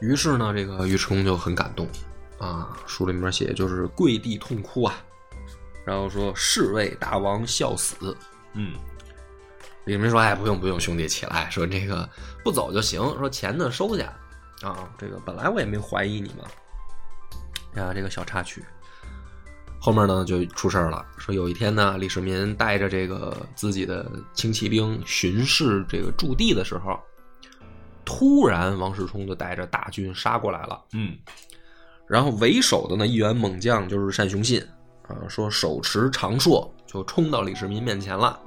[0.00, 1.86] 于是呢，这个尉迟恭就很感动
[2.38, 5.04] 啊，书里面写就是跪地痛哭啊，
[5.86, 8.16] 然后说侍卫大王笑死。
[8.54, 8.74] 嗯
[9.84, 12.08] 李世民说：“哎，不用不用，兄弟起来，说这个
[12.42, 14.12] 不走就行，说钱呢收下
[14.62, 16.44] 啊，这个本来我也没怀疑你嘛。
[17.76, 18.64] 呀，这个小插曲，
[19.78, 21.06] 后面呢就出事儿了。
[21.18, 26.98] 说有一天呢，李世民带着这个自己的轻骑兵巡视这个驻地的时候，
[28.04, 30.82] 突然王世充就带着大军杀过来了。
[30.94, 31.16] 嗯
[32.08, 34.66] 然后为首的呢一员猛将就是单雄信
[35.08, 38.38] 啊，说手持长槊就冲到李世民面前了。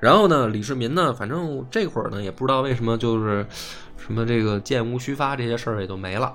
[0.00, 3.44] 然后呢，李世民呢，反正这会儿呢也不知道为什么，就是
[3.96, 6.34] 什么这个箭无虚发这些事儿也都没了，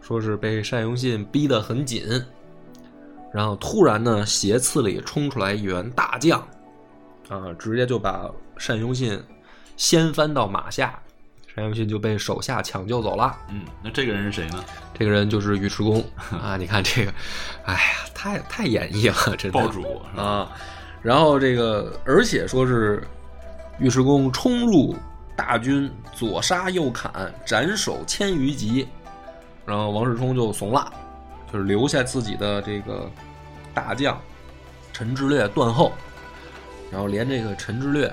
[0.00, 2.04] 说是被单雄信逼得很紧。
[3.32, 6.38] 然后突然呢，斜刺里冲出来一员大将，
[7.30, 9.18] 啊，直接就把单雄信
[9.78, 11.01] 掀翻到马下，
[11.54, 13.36] 单雄信就被手下抢救走了。
[13.50, 14.64] 嗯，那这个人是谁呢？
[14.94, 16.56] 这个人就是尉迟恭啊！
[16.56, 17.12] 你看这个，
[17.64, 17.80] 哎呀，
[18.14, 19.82] 太太演绎了，真的爆主
[20.14, 20.50] 是啊！
[21.02, 23.02] 然后这个，而且说是
[23.80, 24.96] 尉迟恭冲入
[25.36, 28.88] 大军，左杀右砍，斩首千余级，
[29.66, 30.90] 然后王世充就怂了，
[31.52, 33.10] 就是留下自己的这个
[33.74, 34.18] 大将
[34.92, 35.92] 陈志略断后，
[36.90, 38.06] 然后连这个陈志略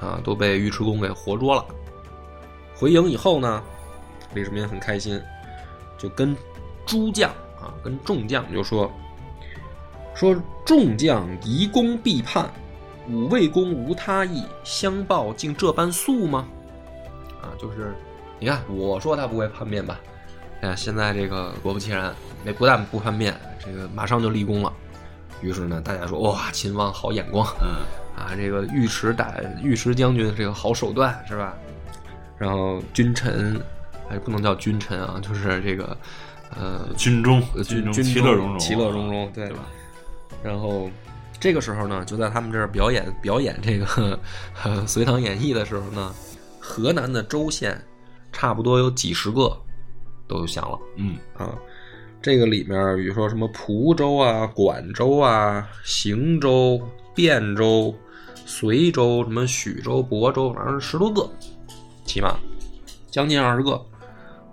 [0.00, 1.64] 啊都被尉迟恭给活捉了。
[2.80, 3.62] 回营以后呢，
[4.32, 5.20] 李世民很开心，
[5.98, 6.34] 就跟
[6.86, 8.90] 诸将啊，跟众将就说
[10.14, 12.50] 说众将疑公必叛，
[13.06, 16.48] 武卫公无他意，相报竟这般速吗？
[17.42, 17.94] 啊，就是
[18.38, 20.00] 你看我说他不会叛变吧？
[20.62, 24.72] 哎呀，现在这个果不其然，那不但不叛变，这个马上就立功了。
[25.42, 27.76] 于是呢，大家说哇，秦王好眼光嗯
[28.16, 31.54] 啊，这个尉迟大尉迟将军这个好手段是吧？
[32.40, 33.60] 然后君臣，
[34.08, 35.94] 哎，不能叫君臣啊，就是这个
[36.58, 39.66] 呃军中呃军中其乐融融，其乐融融，对对吧？
[40.42, 40.90] 然后
[41.38, 44.18] 这个时候呢，就在他们这儿表演表演这个
[44.64, 46.14] 呃《隋唐演义》的时候呢，
[46.58, 47.78] 河南的州县
[48.32, 49.54] 差不多有几十个
[50.26, 51.54] 都响了嗯啊。
[52.22, 56.80] 这个里面，比如说什么蒲州啊、管州啊、邢州、
[57.14, 57.94] 汴州、
[58.46, 61.30] 随州、什么许州、亳州，反正十多个，
[62.04, 62.38] 起码
[63.10, 63.80] 将近二十个，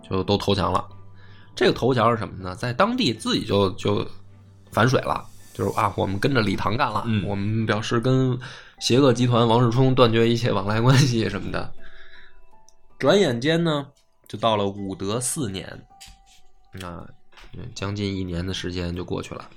[0.10, 0.88] 就都投降了。
[1.56, 2.56] 这个投降是什么呢？
[2.56, 4.08] 在当地自己就就
[4.72, 8.38] 反水了，就是啊，我们跟着李唐干了，嗯我们表示跟
[8.80, 11.74] 邪恶集团王世充断绝一切往来关系什么的。
[13.00, 13.88] 转眼间呢，
[14.28, 15.68] 就到了武德四年，
[16.84, 17.08] 啊，
[17.74, 19.50] 将近一年的时间就过去了。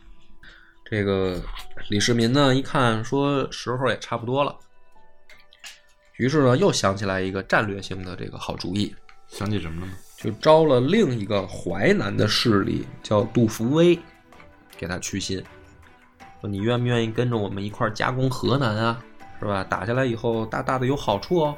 [0.85, 1.41] 这个
[1.89, 4.57] 李世民呢，一看说时候也差不多了，
[6.21, 8.95] 于是呢，又想起来一个战略性的这个好主意，
[9.27, 9.93] 想起什么了吗？
[10.19, 13.99] 就招了另一个淮南的势力，叫杜伏威，
[14.77, 15.43] 给他去信，
[16.43, 19.03] 说你愿不愿意跟着我们一块儿加攻河南啊？
[19.39, 19.65] 是吧？
[19.65, 21.57] 打下来以后，大大的有好处哦。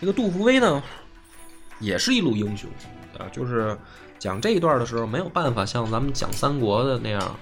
[0.00, 0.82] 这个杜伏威呢，
[1.78, 2.68] 也是一路英雄
[3.16, 3.78] 啊，就是
[4.18, 7.38] 讲这一段的时候，没有办法像咱们讲三国的那样，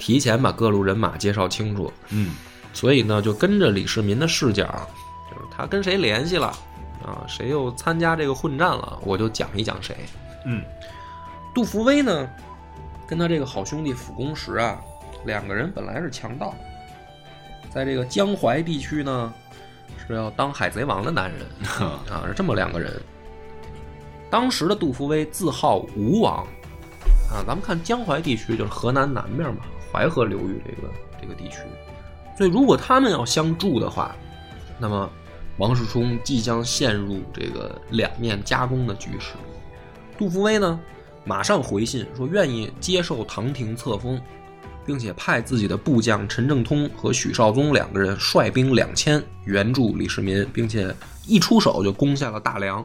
[0.00, 2.34] 提前把各路人马介绍清楚，嗯
[2.72, 5.07] 所以呢，就跟着李世民的视角，就是
[5.50, 6.48] 他跟谁联系了？
[7.04, 9.96] 啊，谁又参加这个混战了，我就讲一讲谁。
[10.44, 10.62] 嗯。
[11.54, 12.28] 杜伏威呢，
[13.06, 14.78] 跟他这个好兄弟辅公石啊，
[15.24, 16.54] 两个人本来是强盗，
[17.70, 19.32] 在这个江淮地区呢，
[20.06, 21.40] 是要当海贼王的男人。
[22.10, 22.92] 啊，是这么两个人。
[24.30, 26.46] 当时的杜伏威自号吴王。
[27.30, 29.60] 啊，咱们看江淮地区就是河南南面嘛，
[29.92, 30.88] 淮河流域这个
[31.20, 31.58] 这个地区，
[32.38, 34.16] 所以如果他们要相助的话，
[34.78, 35.10] 那么
[35.58, 39.34] 王世充即将陷入这个两面夹攻的局势。
[40.16, 40.80] 杜伏威呢，
[41.24, 44.20] 马上回信说愿意接受唐廷册封，
[44.86, 50.94] 并且派自己的部将陈正通和许绍宗两个人率兵两千援助李世民，并且
[51.26, 52.84] 一出手就攻下了大梁。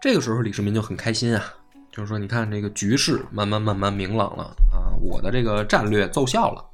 [0.00, 1.44] 这个时候，李世民就很开心啊，
[1.92, 6.64] 就是说，你看这个局势慢慢慢慢明朗了啊，我的这个战略奏效了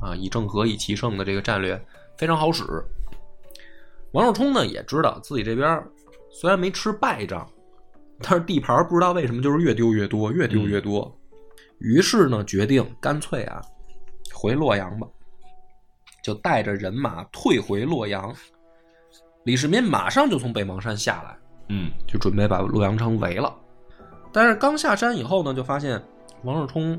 [0.00, 1.80] 啊，以正合以奇胜的这个战略
[2.16, 2.62] 非常好使。
[4.14, 5.84] 王世充呢也知道自己这边
[6.30, 7.44] 虽然没吃败仗，
[8.20, 11.12] 但是地盘不知道为什么就是越丢越多，越丢越多。
[11.78, 13.60] 于是呢，决定干脆啊，
[14.32, 15.06] 回洛阳吧。”
[16.22, 18.34] 就带着人马退回洛阳。
[19.44, 21.36] 李世民马上就从北邙山下来，
[21.68, 23.52] 嗯就准备把洛阳城围了。
[24.32, 26.00] 但是刚下山以后呢，就发现
[26.44, 26.98] 王世充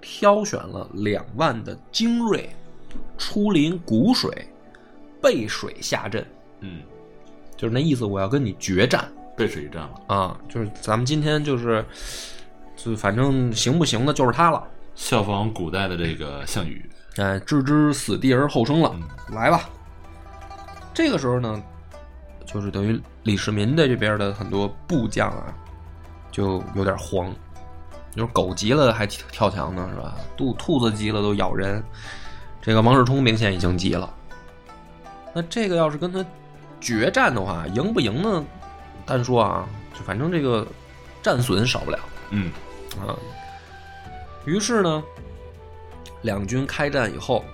[0.00, 2.48] 挑选了两万的精锐，
[3.16, 4.48] 出临谷水，
[5.22, 6.26] 背水下阵，
[6.66, 6.82] 嗯，
[7.56, 10.14] 就是那意思，我要跟你决战背水一战了。
[10.14, 10.36] 啊！
[10.48, 11.84] 就是咱们今天就是，
[12.76, 14.62] 就反正行不行的，就是他了。
[14.94, 19.02] 效仿古代的这个项羽，哎，置之死地而后生了，嗯
[19.34, 19.68] 来吧。
[20.94, 21.62] 这个时候呢，
[22.44, 25.54] 就是等于李世民的这边的很多部将啊，
[26.32, 27.32] 就有点慌。
[28.14, 30.16] 就是狗急了还跳跳墙呢，是吧？
[30.38, 31.84] 兔兔子急了都咬人。
[32.62, 34.10] 这个王世充明显已经急了。
[35.34, 36.24] 那这个要是跟他
[36.80, 38.44] 决战的话，赢不赢呢？
[39.04, 40.66] 单说啊，就反正这个
[41.22, 41.98] 战损少不了。
[42.30, 42.50] 嗯
[42.98, 43.14] 啊。
[44.44, 45.02] 于是呢，
[46.22, 47.44] 两军开战以后，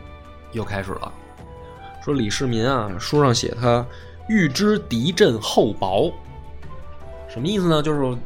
[0.53, 1.13] 又开始了。
[2.05, 3.87] 说李世民啊，书上写他
[4.29, 6.13] 欲知敌阵厚薄，
[7.29, 7.83] 什么意思呢？
[7.83, 8.17] 就是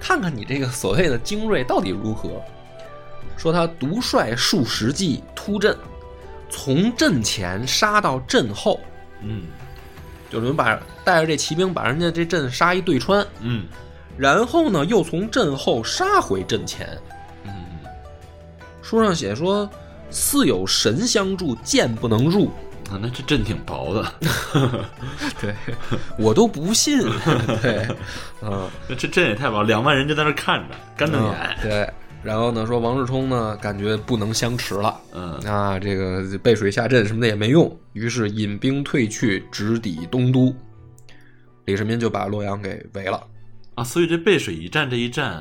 [0.00, 2.30] 看看你这个所谓的精锐到底如何。
[3.36, 5.76] 说他独率数十骑突阵，
[6.48, 8.80] 从阵前杀到阵后，
[9.20, 9.42] 嗯
[10.30, 13.64] 就是把带着这骑兵把人家这阵杀一对穿，嗯
[14.16, 16.88] 然后呢又从阵后杀回阵前。
[17.44, 17.52] 嗯
[18.82, 19.68] 书上写说，
[20.10, 22.50] 似有神相助，剑不能入。
[22.90, 24.12] 啊，那这阵挺薄的，
[25.40, 25.52] 对，
[26.16, 27.00] 我都不信。
[27.60, 27.84] 对，
[28.40, 31.56] 嗯，那这阵也太薄，两万人就在那看着，干瞪眼。
[31.62, 31.90] 对。
[32.26, 40.52] 然后呢，说王世充呢，感觉不能相持了嗯啊，这个背水下阵什么的也没用，于是引兵退去，直抵东都。
[41.66, 43.22] 李世民就把洛阳给围了，
[43.76, 45.40] 啊，所以这背水一战这一战，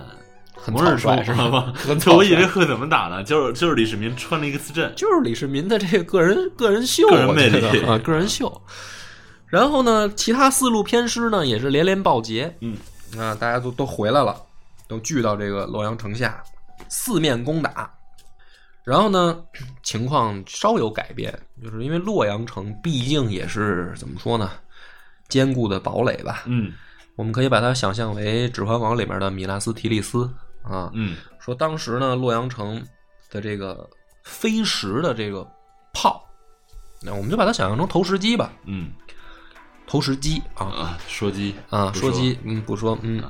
[0.54, 1.74] 很草率 是知道吧吧？
[1.76, 3.24] 很我以为会怎么打呢？
[3.24, 8.62] 就是就是李世民穿了一个刺阵，就是李世民的这个个人个人秀，个人魅力啊，个人秀。
[9.48, 12.78] 然后呢，其他四路偏师呢也是连连报捷，嗯
[13.18, 14.36] 啊，大家都都回来了，
[14.88, 16.44] 都聚到这个洛阳城下，
[16.90, 17.92] 四面攻打。
[18.84, 19.44] 然后呢，
[19.82, 21.34] 情况稍有改变，
[21.64, 24.52] 就是因为洛阳城毕竟也是怎么说呢，
[25.28, 26.44] 坚固的堡垒吧。
[26.46, 26.72] 嗯。
[27.16, 30.30] 我们可以把它想象为《指环王》里面的米拉斯提利斯
[30.62, 30.92] 啊。
[30.94, 31.16] 嗯。
[31.40, 32.86] 说当时呢，洛阳城
[33.32, 33.90] 的这个
[34.24, 35.48] 飞石的这个
[35.94, 36.24] 炮，
[37.02, 38.92] 那我们就把它想象成投石机吧，嗯。
[39.88, 40.66] 投石机啊。
[40.66, 42.12] 啊，说机啊，说。
[42.12, 43.24] 机，嗯，不说，嗯，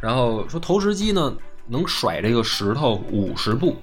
[0.00, 3.76] 然后说投石机呢能甩这个石头五十步，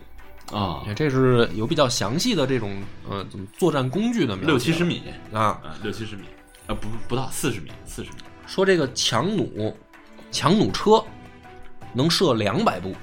[0.51, 2.71] 啊，这是有比较详细的这种
[3.09, 5.41] 呃怎么作战工具的描写六七十米啊。
[5.41, 6.23] 啊，六七十米
[6.67, 8.17] 啊，不不到四十米，四十米。
[8.45, 9.73] 说这个强弩，
[10.31, 11.03] 强弩车
[11.93, 12.93] 能射两百步，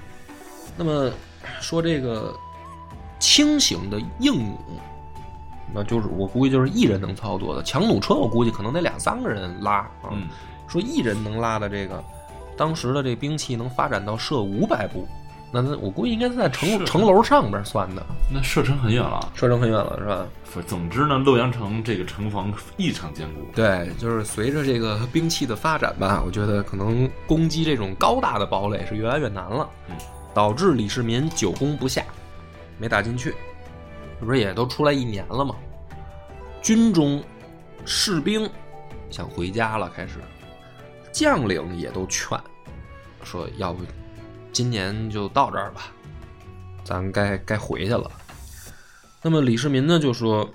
[0.77, 1.11] 那么
[1.61, 2.35] 说这个
[3.19, 4.59] 轻型的硬弩，
[5.75, 7.63] 那就是我估计就是一人能操作的。
[7.63, 10.11] 强弩车我估计可能得两三个人拉啊。
[10.13, 10.29] 嗯
[10.71, 12.01] 说一人能拉的这个，
[12.57, 15.07] 当时的这兵器能发展到射五百步，
[15.53, 19.33] 那那我估计应该是在城是城楼上边算的，那射程很远了。
[19.35, 20.27] 射程很远了是吧？
[20.45, 23.41] 反总之呢，洛阳城这个城防异常坚固。
[23.55, 29.97] 对，就是随着这个兵器的发展吧，我觉得可能攻击这种高大的堡垒是越来越难了，嗯
[30.33, 32.05] 导致李世民久攻不下，
[32.79, 33.35] 没打进去。
[34.21, 35.57] 这不是也都出来一年了吗？
[36.63, 37.21] 军中
[37.85, 38.49] 士兵
[39.11, 40.19] 想回家了，开始
[41.13, 42.39] 将领也都劝
[43.23, 43.85] 说，要不
[44.53, 45.93] 今年就到这儿吧，
[46.85, 48.11] 咱该该回去了。
[49.23, 50.49] 那么李世民呢就说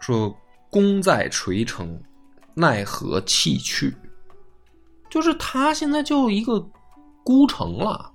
[0.00, 0.36] 说
[0.70, 2.00] 功在垂成，
[2.54, 3.96] 奈何弃去？
[5.08, 6.60] 就是他现在就一个
[7.24, 8.12] 孤城了，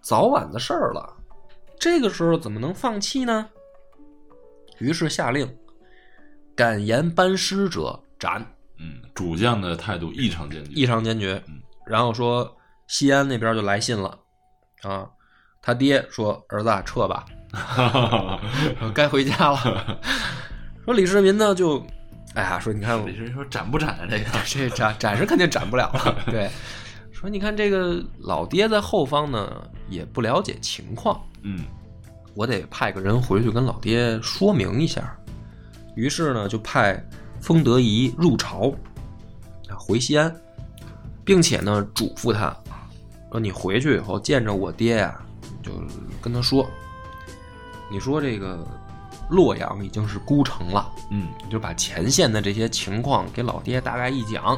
[0.00, 1.16] 早晚的事儿了。
[1.78, 3.48] 这个时候怎么能放弃呢？
[4.78, 5.56] 于是下令，
[6.54, 8.44] 敢言班师者斩，
[8.82, 10.70] 嗯，主将的态度异常坚决。
[10.72, 11.60] 异常坚决嗯。
[11.86, 12.56] 然后说
[12.88, 14.18] 西安那边就来信了，
[14.82, 15.08] 啊，
[15.62, 17.24] 他爹说儿子啊撤吧，
[18.92, 20.00] 该回家了。
[20.84, 21.84] 说李世民呢就，
[22.34, 24.06] 哎呀，说你看李世民说斩不斩啊？
[24.10, 26.16] 这个 这斩斩是肯定斩不了了。
[26.26, 26.50] 对，
[27.12, 31.64] 说你看这个老爹在后方呢也不了解情况，嗯
[32.34, 35.16] 我得派个人回去跟老爹说明一下。
[35.94, 37.04] 于是呢，就派
[37.42, 38.70] 封德仪入朝，
[39.68, 40.34] 啊，回西安，
[41.24, 42.56] 并且呢嘱咐他
[43.32, 45.20] 说：“你回去以后见着我爹呀、
[45.60, 45.72] 就
[46.20, 46.64] 跟他说，
[47.90, 48.64] 你说这个
[49.28, 54.56] 洛阳已经是孤城了。”嗯你就把前线的这些情况给老爹大概一讲，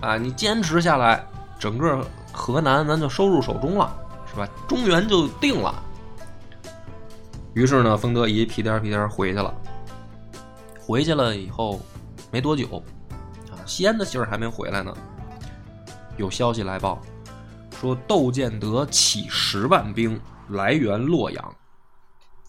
[0.00, 1.24] 啊，你坚持下来，
[1.58, 3.96] 整个河南咱就收入手中了，
[4.28, 4.48] 是吧？
[4.66, 5.82] 中原就定了。
[7.54, 9.54] 于是呢，封德仪屁颠儿屁颠儿回去了。
[10.84, 11.80] 回去了以后
[12.32, 12.82] 没多久，
[13.50, 14.96] 啊，西安的信儿还没回来呢，
[16.16, 16.98] 有消息来报，
[17.78, 20.18] 说窦建德起十万兵
[20.48, 21.54] 来援洛阳，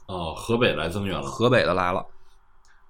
[0.07, 1.23] 哦，河北来增援了。
[1.23, 2.05] 河北的来了。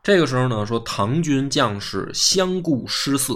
[0.03, 3.33] 这个时候呢，说唐军将士相顾失色，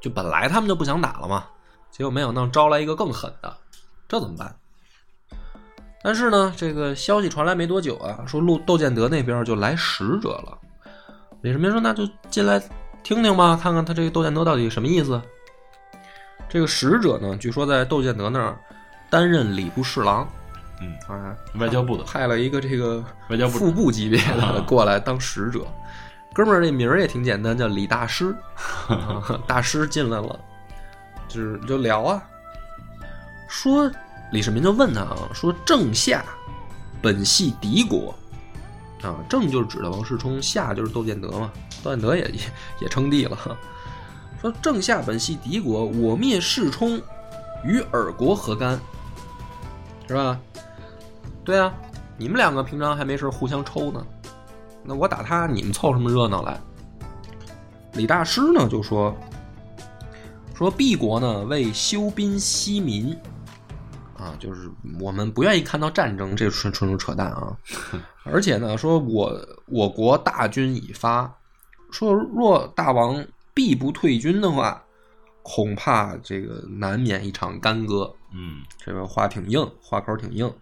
[0.00, 1.46] 就本来他们就不想打了嘛，
[1.90, 3.56] 结果没想到招来一个更狠的，
[4.06, 4.54] 这怎么办？
[6.04, 10.56] 但是呢，这个消息传来没多久啊，说陆窦建德那边就来使者了。
[11.40, 12.60] 李世民说：“那就进来
[13.02, 15.20] 听听吧，看看他这个窦建德到底什么意思。”
[16.48, 18.58] 这个使者呢，据说在窦建德那儿
[19.10, 20.26] 担任礼部侍郎，
[20.80, 25.60] 嗯，啊，外交部的派了一个这个外交部副部级别的啊 过来当使者。
[26.32, 28.34] 哥们儿这名儿也挺简单，叫李大师。
[28.88, 30.38] 啊大师进来了，
[31.28, 32.22] 就是就聊啊，
[33.48, 33.90] 说
[34.32, 36.24] 李世民就问他啊，说郑夏
[37.02, 38.14] 本系敌国
[39.02, 42.40] 啊，郑就是指的王世充，夏就是窦建德嘛，窦建德也也
[42.80, 43.38] 也称帝了。
[44.40, 47.00] 说郑夏本系敌国，我灭世充，
[47.64, 48.78] 与尔国何干？
[50.06, 50.40] 是吧？
[51.44, 51.72] 对啊，
[52.16, 54.04] 你们两个平常还没事互相抽呢，
[54.82, 56.60] 那我打他，你们凑什么热闹来？
[57.94, 59.16] 李大师呢就说
[60.54, 63.16] 说毕国呢为休兵息民，
[64.18, 64.68] 啊，就是
[65.00, 67.56] 我们不愿意看到战争，这纯纯属扯淡啊！
[68.26, 71.32] 而且呢，说我我国大军已发，
[71.92, 74.82] 说若大王必不退军的话，
[75.42, 78.12] 恐怕这个难免一场干戈。
[78.34, 80.52] 嗯，这个话挺硬，话口挺硬。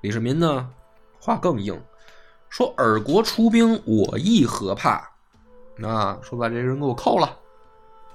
[0.00, 0.68] 李世民呢，
[1.20, 1.80] 话更硬，
[2.48, 5.08] 说尔国出兵，我亦何怕？
[5.76, 7.36] 那说把这人给我扣了，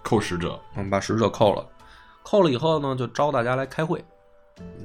[0.02, 0.60] 扣使者。
[0.76, 1.66] 我们把使者扣了，
[2.24, 4.04] 扣了以后呢，就招大家来开会，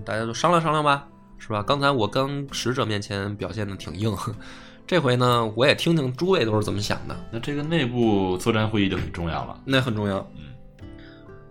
[0.05, 1.09] 大家就商量商量吧，
[1.39, 1.63] 是吧？
[1.63, 4.15] 刚才我跟使者面前表现的挺硬，
[4.87, 9.61] 这回呢，我也听听诸位都是怎么想的，那这个内部作战会议就很重要了。
[9.65, 10.19] 那很重要。
[10.37, 10.45] 嗯，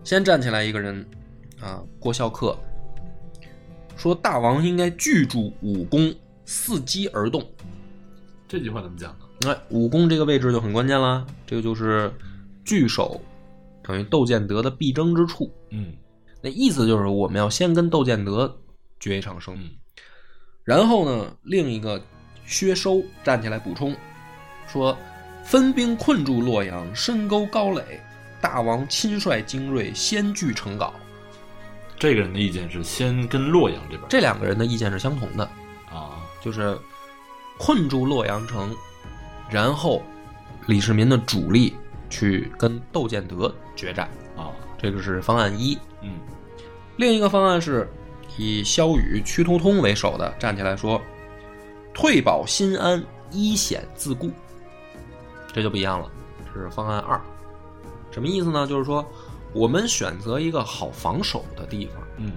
[0.04, 1.06] 先站起来一个人，
[1.60, 2.56] 啊，郭孝恪
[3.98, 6.14] 说：“大王应该聚住武功，
[6.46, 7.44] 伺机而动。
[8.48, 9.12] 这句话怎么讲
[9.42, 9.52] 呢？
[9.52, 12.12] 哎，武功这个位置就很关键了，这个就是
[12.64, 13.20] 据守，
[13.84, 15.52] 等于窦建德的必争之处。
[15.72, 15.94] 嗯
[16.46, 18.56] 那意思就是我们要先跟窦建德
[19.00, 19.72] 决一场生，嗯
[20.64, 22.00] 然后呢，另一个
[22.46, 23.96] 薛收站起来补充
[24.68, 24.96] 说：
[25.44, 28.00] 分兵困住洛阳，深沟高垒，
[28.40, 30.94] 大王亲率精锐，先据成皋。
[31.98, 35.44] 这个人的意见是先跟洛阳这边这两个人的意见是相同的，
[35.90, 36.78] 啊，就是
[37.58, 38.72] 困住洛阳城，
[39.50, 40.00] 然后
[40.68, 41.74] 李世民的主力
[42.08, 45.76] 去跟窦建德决战，啊，这个是方案一。
[46.04, 46.20] 嗯
[46.98, 47.90] 另一个方案是
[48.38, 51.02] 以萧雨、屈突通为首的站起来说
[51.94, 54.32] ：“退保新安，一险自固。”
[55.54, 56.12] 这就不一样了，
[56.54, 57.20] 这是方案二。
[58.12, 58.66] 什么意思呢？
[58.66, 59.06] 就是说
[59.54, 62.32] 我们选择一个好防守的地方，嗯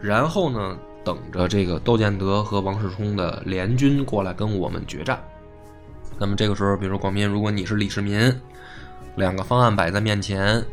[0.00, 5.22] 然后呢，等着这个窦建德和王世充的联军过来跟我们决战。
[6.18, 8.32] 那么这个时候，比如说广斌，如果你是李世民，
[9.16, 10.64] 两个方案摆在面前，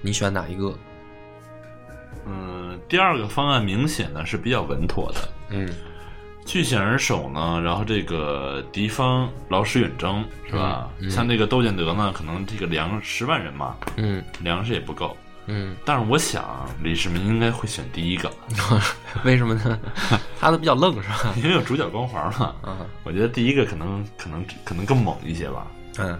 [0.00, 0.74] 你选哪一个？
[2.84, 5.68] 嗯，第二个方案明显呢是比较稳妥的，嗯
[6.46, 10.90] 据险而守呢，然后这个敌方劳师远征是吧？
[10.98, 15.16] 嗯嗯像这个窦建德呢，可能这个粮十万人嘛，嗯粮食也不够。
[15.46, 18.30] 嗯，但是我想李世民应该会选第一个，
[19.24, 19.78] 为什么呢？
[20.40, 21.34] 他的比较愣是吧？
[21.36, 22.54] 因为有主角光环嘛。
[22.66, 25.66] 嗯我觉得第一个可能可能可能更猛一些吧。
[25.98, 26.18] 嗯，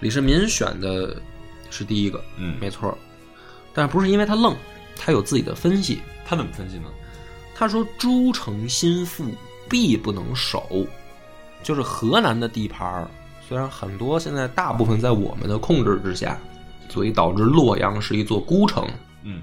[0.00, 1.16] 李世民选的
[1.70, 2.96] 是第一个，嗯，没错，
[3.74, 4.56] 但不是因为他愣，
[5.00, 6.00] 他有自己的分析。
[6.26, 6.84] 他怎么分析呢？
[7.54, 9.24] 他说：“诸城心腹，
[9.68, 10.86] 必不能守。”
[11.62, 13.10] 就是河南的地盘儿，
[13.46, 16.38] 虽然很多现在大部分在我们的控制之下，
[16.88, 18.86] 所以导致洛阳是一座孤城。
[19.22, 19.42] 嗯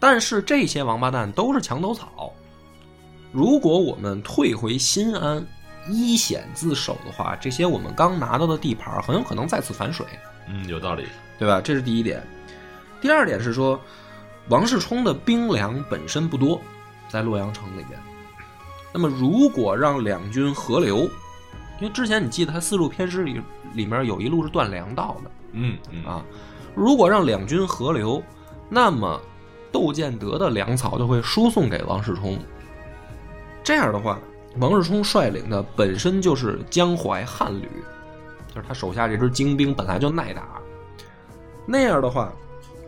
[0.00, 2.30] 但是这些王八蛋都是墙头草。
[3.32, 5.42] 如果我们退回新安，
[5.88, 10.04] 依险自守的话，这些我们刚拿到的地盘很有可能再次反水，
[10.48, 11.06] 嗯，有道理。
[11.38, 11.60] 对吧？
[11.60, 12.22] 这是第一点。
[13.00, 13.80] 第二点是说，
[14.48, 16.60] 王世充的兵粮本身不多，
[17.08, 17.98] 在洛阳城里边。
[18.92, 21.08] 那么，如果让两军合流，
[21.80, 23.40] 因为之前你记得他四路偏师里
[23.72, 26.24] 里面有一路是断粮道的，嗯嗯啊，
[26.74, 28.22] 如果让两军合流，
[28.68, 29.20] 那么
[29.72, 32.38] 窦建德的粮草就会输送给王世充。
[33.64, 34.20] 这样的话，
[34.58, 37.68] 王世充率领的本身就是江淮汉旅，
[38.54, 40.60] 就是他手下这支精兵本来就耐打。
[41.66, 42.32] 那样的话，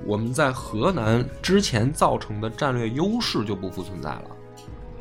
[0.05, 4.25] 我们在河南之前造成的战略优势就不复存在了。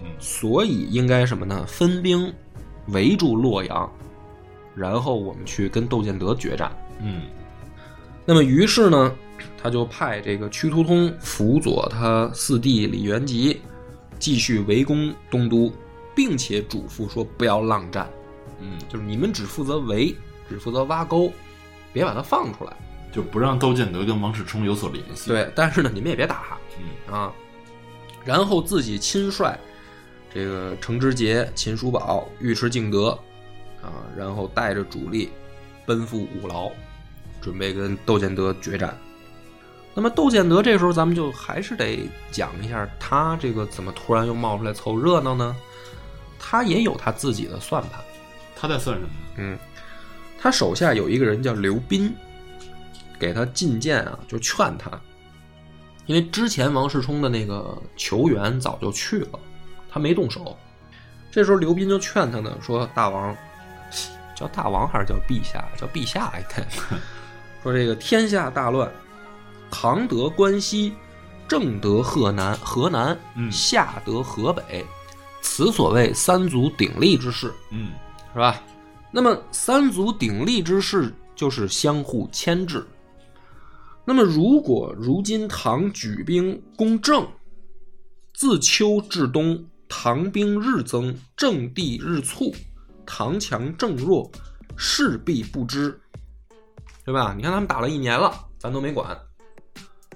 [0.03, 1.65] 嗯所以应该什么呢？
[1.67, 2.33] 分兵
[2.87, 3.91] 围住洛阳，
[4.73, 6.71] 然后我们去跟窦建德决战。
[7.01, 7.23] 嗯
[8.25, 9.13] 那么于是呢，
[9.61, 13.61] 他就派这个屈突通辅佐他四弟李元吉
[14.17, 15.71] 继续围攻东都，
[16.15, 18.09] 并且嘱咐说不要浪战，
[18.61, 20.15] 嗯，就是你们只负责围，
[20.49, 21.31] 只负责挖沟，
[21.91, 22.75] 别把它放出来。
[23.15, 27.31] 就不让窦建德跟王世充有所联系。，对，但是呢，你们也别打嗯啊。
[28.25, 29.57] 然后自己亲率
[30.33, 33.17] 这个程之杰、秦叔宝、尉迟敬德
[33.81, 35.29] 啊，然后带着主力
[35.85, 36.69] 奔赴五牢，
[37.39, 38.97] 准备跟窦建德决战。
[39.93, 45.55] 那么窦建德这时候，咱们就还是得讲一下，他这个怎么突然又冒出来凑热闹呢？
[46.37, 48.03] 他也有他自己的算盘。
[48.57, 49.13] 他在算什么呢？
[49.37, 49.59] 嗯，
[50.37, 52.13] 他手下有一个人叫刘斌，
[53.19, 54.91] 给他进谏啊，就劝他，
[56.05, 59.39] 因为之前王世充的那个球员早就去了，
[59.89, 60.57] 他没动手。
[61.31, 63.35] 这时候刘斌就劝他呢，说：“大王，
[64.35, 65.67] 叫大王还是叫陛下？
[65.77, 66.65] 叫陛下应该。
[67.61, 68.89] 说这个天下大乱，
[69.69, 70.93] 唐得关西，
[71.47, 74.85] 正得河南，河南，嗯下得河北，
[75.41, 77.91] 此所谓三足鼎立之势。”嗯
[78.33, 78.61] 是吧？
[79.11, 82.85] 那么三足鼎立之势就是相互牵制。
[84.05, 87.27] 那么如果如今唐举兵攻郑，
[88.33, 92.53] 自秋至冬，唐兵日增，郑地日促，
[93.05, 94.29] 唐强郑弱，
[94.75, 95.99] 势必不知，
[97.03, 97.33] 对吧？
[97.35, 99.17] 你看他们打了一年了，咱都没管。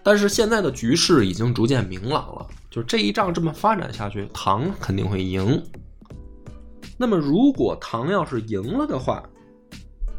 [0.03, 5.61] 但是现在的局势已经逐渐明朗了，就这一仗这么发展下去，唐肯定会赢。
[6.97, 9.23] 那么，如果唐要是赢了的话，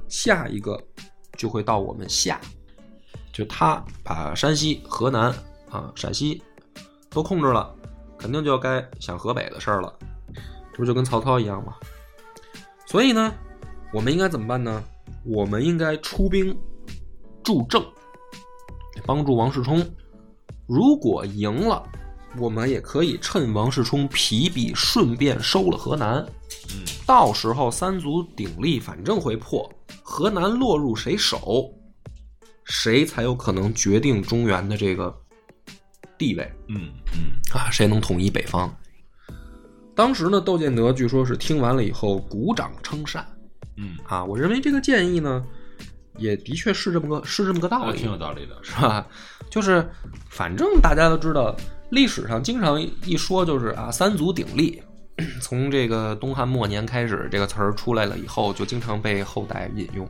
[0.09, 0.83] 下一个
[1.37, 2.41] 就会到我们夏，
[3.33, 5.33] 就他把山西、河南
[5.71, 6.43] 啊、陕西
[7.09, 7.73] 都控制了，
[8.19, 9.93] 肯定就该想河北的事儿了，
[10.73, 11.75] 这不就跟曹操一样吗？
[12.87, 13.33] 所以呢，
[13.93, 14.83] 我们应该怎么办呢？
[15.25, 16.57] 我们应该出兵
[17.43, 17.85] 助郑，
[19.07, 19.85] 帮助王世充。
[20.67, 21.83] 如果赢了，
[22.39, 26.27] 我们也可以趁王世充疲弊，顺便收了河南。
[26.73, 29.69] 嗯到时候三足鼎立，反正会破。
[30.03, 31.69] 河南落入谁手，
[32.71, 35.13] 谁才有可能决定中原的这个
[36.17, 37.69] 地位嗯嗯啊？
[37.71, 38.73] 谁能统一北方？
[39.97, 43.27] 当时呢，窦建德据说是听完了以后鼓掌称善
[43.77, 44.25] 嗯，啊。
[44.25, 45.45] 我认为这个建议呢，
[46.17, 48.57] 也的确是这么个是这么个道理，挺有道理的。
[48.63, 49.05] 是吧？
[49.51, 49.85] 就是
[50.29, 51.55] 反正大家都知道，
[51.91, 54.81] 历史上经常一说就是啊，三足鼎立。
[55.43, 60.09] 从这个东汉末年开始，这个词儿出来了以后，就经常被后代引用。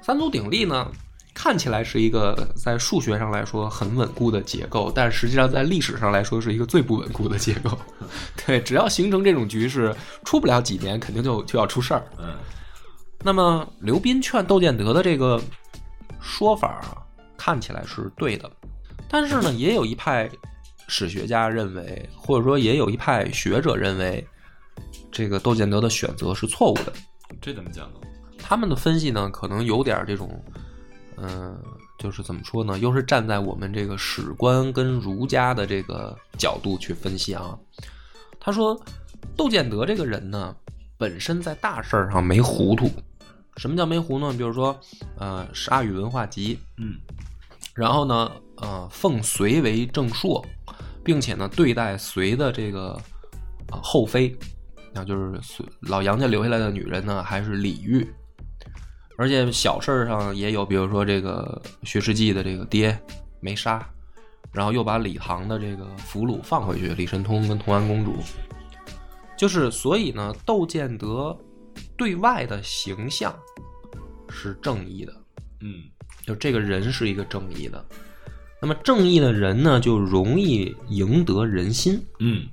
[0.00, 0.90] 三足鼎立呢，
[1.34, 7.76] 看起来是一个在数学上来说很稳固的结构，但实际上在历史上来说是一个最不稳固的结构。
[8.46, 12.04] 对，只要形成这种局势，出不了几年，肯定就就要出事儿。
[12.18, 12.34] 嗯
[13.24, 15.40] 那么刘斌劝窦建德的这个
[16.20, 16.98] 说法啊，
[17.36, 18.50] 看起来是对的，
[19.08, 20.28] 但是呢，也有一派
[20.88, 24.26] 史学家认为，或者说也有一派学者认为，
[25.12, 26.92] 这个窦建德的选择是错误的。
[27.40, 28.00] 这怎么讲呢？
[28.36, 30.28] 他们的分析呢，可能有点这种，
[31.16, 31.56] 嗯、
[31.98, 37.58] 就是怎么说呢，又是站在我们这个史观跟儒家的这个角度去分析啊。
[38.40, 38.80] 他说，
[39.36, 40.54] 窦建德这个人呢，
[40.98, 42.90] 本身在大事儿上没糊涂。
[43.58, 44.32] 什么叫没糊呢？
[44.32, 44.74] 比如说，
[45.18, 46.96] 呃，沙宇文化集，嗯
[47.74, 50.44] 然后呢，呃，奉隋为正朔，
[51.04, 52.98] 并且呢，对待隋的这个
[53.70, 54.36] 啊、后妃，
[54.92, 58.06] 那就是隋老杨家留下来的女人呢，还是李煜。
[59.18, 62.98] 而且小事儿上也有，比如说这个薛世纪的这个爹
[63.40, 63.86] 没杀，
[64.52, 68.16] 然后又把李唐的这个俘虏放回去，李神通跟同安公主。
[69.36, 71.36] 就是所以呢，窦建德
[71.96, 73.34] 对外的形象
[74.28, 75.12] 是正义的，
[75.60, 75.82] 嗯
[76.24, 77.84] 就这个人是一个正义的。
[78.60, 82.00] 那么正义的人呢，就容易赢得人心。
[82.20, 82.46] 嗯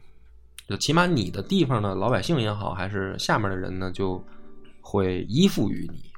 [0.67, 4.23] 就起码你的地方呢，老百姓也好，还是下面的人呢，就
[4.81, 6.11] 会依附于你。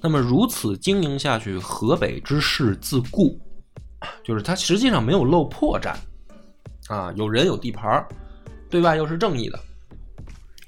[0.00, 3.40] 那么如此经营下去，河北之势自固，
[4.24, 5.94] 就是他实际上没有露破绽
[6.88, 8.06] 啊，有人有地盘儿，
[8.70, 9.58] 对外又是正义的，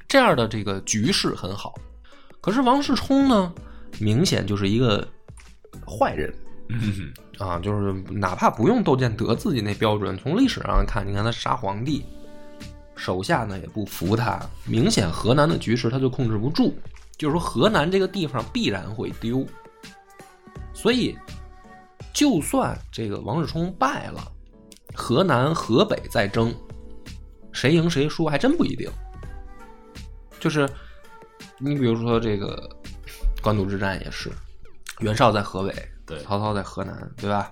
[0.09, 1.75] 这样的这个局势很好。
[2.41, 3.53] 可是王世充呢，
[3.99, 5.07] 明显就是一个
[5.87, 6.35] 坏人，
[6.69, 7.13] 嗯。
[7.39, 12.05] 啊，就是哪怕不用窦建德自己那标准，从历史上看，你看他杀皇帝，
[12.97, 16.75] 手下呢也不服他，明显河南的局势他就控制不住，
[17.19, 19.45] 就是说河南这个地方必然会丢，
[20.73, 21.19] 所以
[22.15, 24.31] 就算这个王世充败了，
[24.95, 26.55] 河南、河北再争，
[27.53, 28.89] 谁赢谁输还真不一定。
[30.39, 30.69] 就是
[31.59, 32.71] 你比如说这个
[33.43, 34.31] 官渡之战也是，
[35.01, 35.75] 袁绍在河北，
[36.07, 37.51] 对曹操在河南，对吧？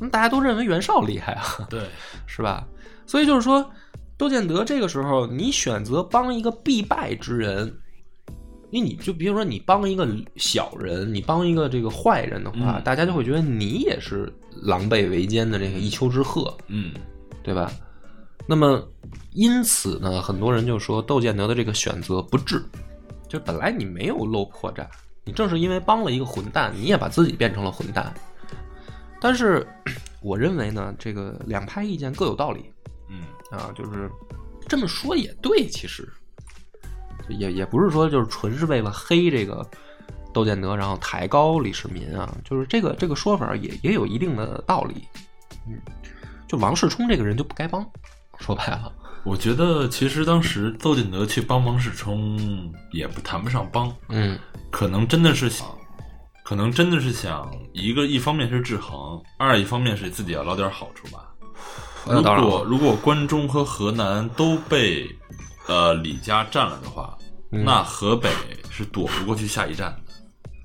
[0.00, 1.86] 那大家都认为袁绍厉害啊，对，
[2.26, 2.66] 是吧？
[3.06, 3.70] 所以就是说，
[4.16, 7.78] 窦建德这个时候，你选择帮一个必败之人，
[8.70, 10.06] 因为你就比如说你帮一个
[10.36, 16.92] 小人，你帮一个这个坏人的话，嗯大家就会觉得你也是狼狈为奸的这个一丘之貉，嗯
[17.42, 17.72] 对吧？
[18.46, 18.82] 那么
[19.32, 22.62] 因此呢，很多人就说窦建德的这个选择不智，
[23.28, 24.86] 就本来你没有露破绽，
[25.24, 28.12] 你正是因为帮了一个混蛋，你也把自己变成了混蛋。
[29.20, 29.66] 但是
[30.22, 32.72] 我认为呢，这个两派意见各有道理
[33.08, 34.10] 嗯啊，就是
[34.66, 36.08] 这么说也对，其实
[37.28, 39.66] 也也不是说就是纯是为了黑这个
[40.32, 45.04] 窦建德，然后抬高李世民啊，就是这个这个说法也也有一定的道理。
[45.66, 45.78] 嗯，
[46.46, 47.84] 就王世充这个人就不该帮，
[48.38, 48.92] 说白了，
[49.24, 54.38] 我觉得其实当时窦建德去帮王世充也不谈不上帮，嗯
[54.70, 55.66] 可能真的是想，
[56.44, 61.24] 可能真的是想一个一方面是制衡，二一方面是自己要捞点好处吧。
[62.06, 65.06] 如果如果关中和河南都被
[65.68, 67.16] 呃李家占了的话，
[67.52, 68.28] 嗯那河北
[68.68, 70.12] 是躲不过去下一站的。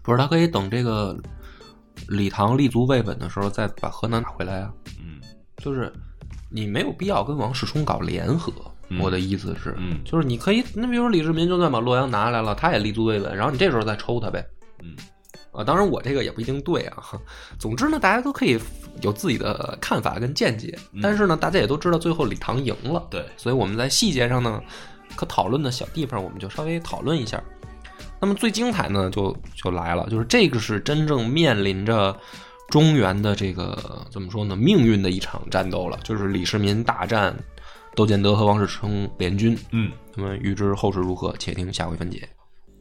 [0.02, 1.16] 不是他可以等这个
[2.08, 4.74] 李唐立足未稳的时候再把河南打回来啊。
[5.00, 5.22] 嗯
[5.58, 5.94] 就是
[6.50, 8.52] 你没有必要跟王世充搞联合。
[8.90, 14.46] 嗯我的意思是，嗯就是你可以，那比如说李世民就算把洛阳拿下来了，他也立足未稳，然后你这时候再抽他呗。
[14.84, 14.94] 嗯
[15.54, 17.02] 啊，当然我这个也不一定对啊。
[17.58, 18.60] 总之呢，大家都可以
[19.02, 24.62] 有自己的看法跟见解，嗯但是呢，大家也都知道最后李唐赢了，对，所以我们在细节上呢，
[25.16, 27.44] 可讨论的小地方，我们就稍微讨论一下。
[28.20, 32.18] 那么最精彩呢，就就来了，就是这个是真正面临着
[32.70, 37.36] 中原的这个怎么说呢，命运的一场战斗了，就是李世民大战
[37.96, 39.58] 窦建德和王世充联军。
[39.72, 39.92] 嗯。
[40.16, 42.30] 那么预知后事如何，且听下回分解。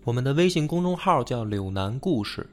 [0.05, 2.49] 我们的微信公众号叫“柳南故事”，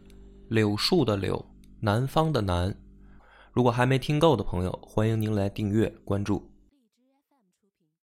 [0.50, 1.46] 柳树的柳，
[1.80, 2.74] 南方的南。
[3.52, 6.49] 如果还没听够的朋友，欢迎您来订阅关注。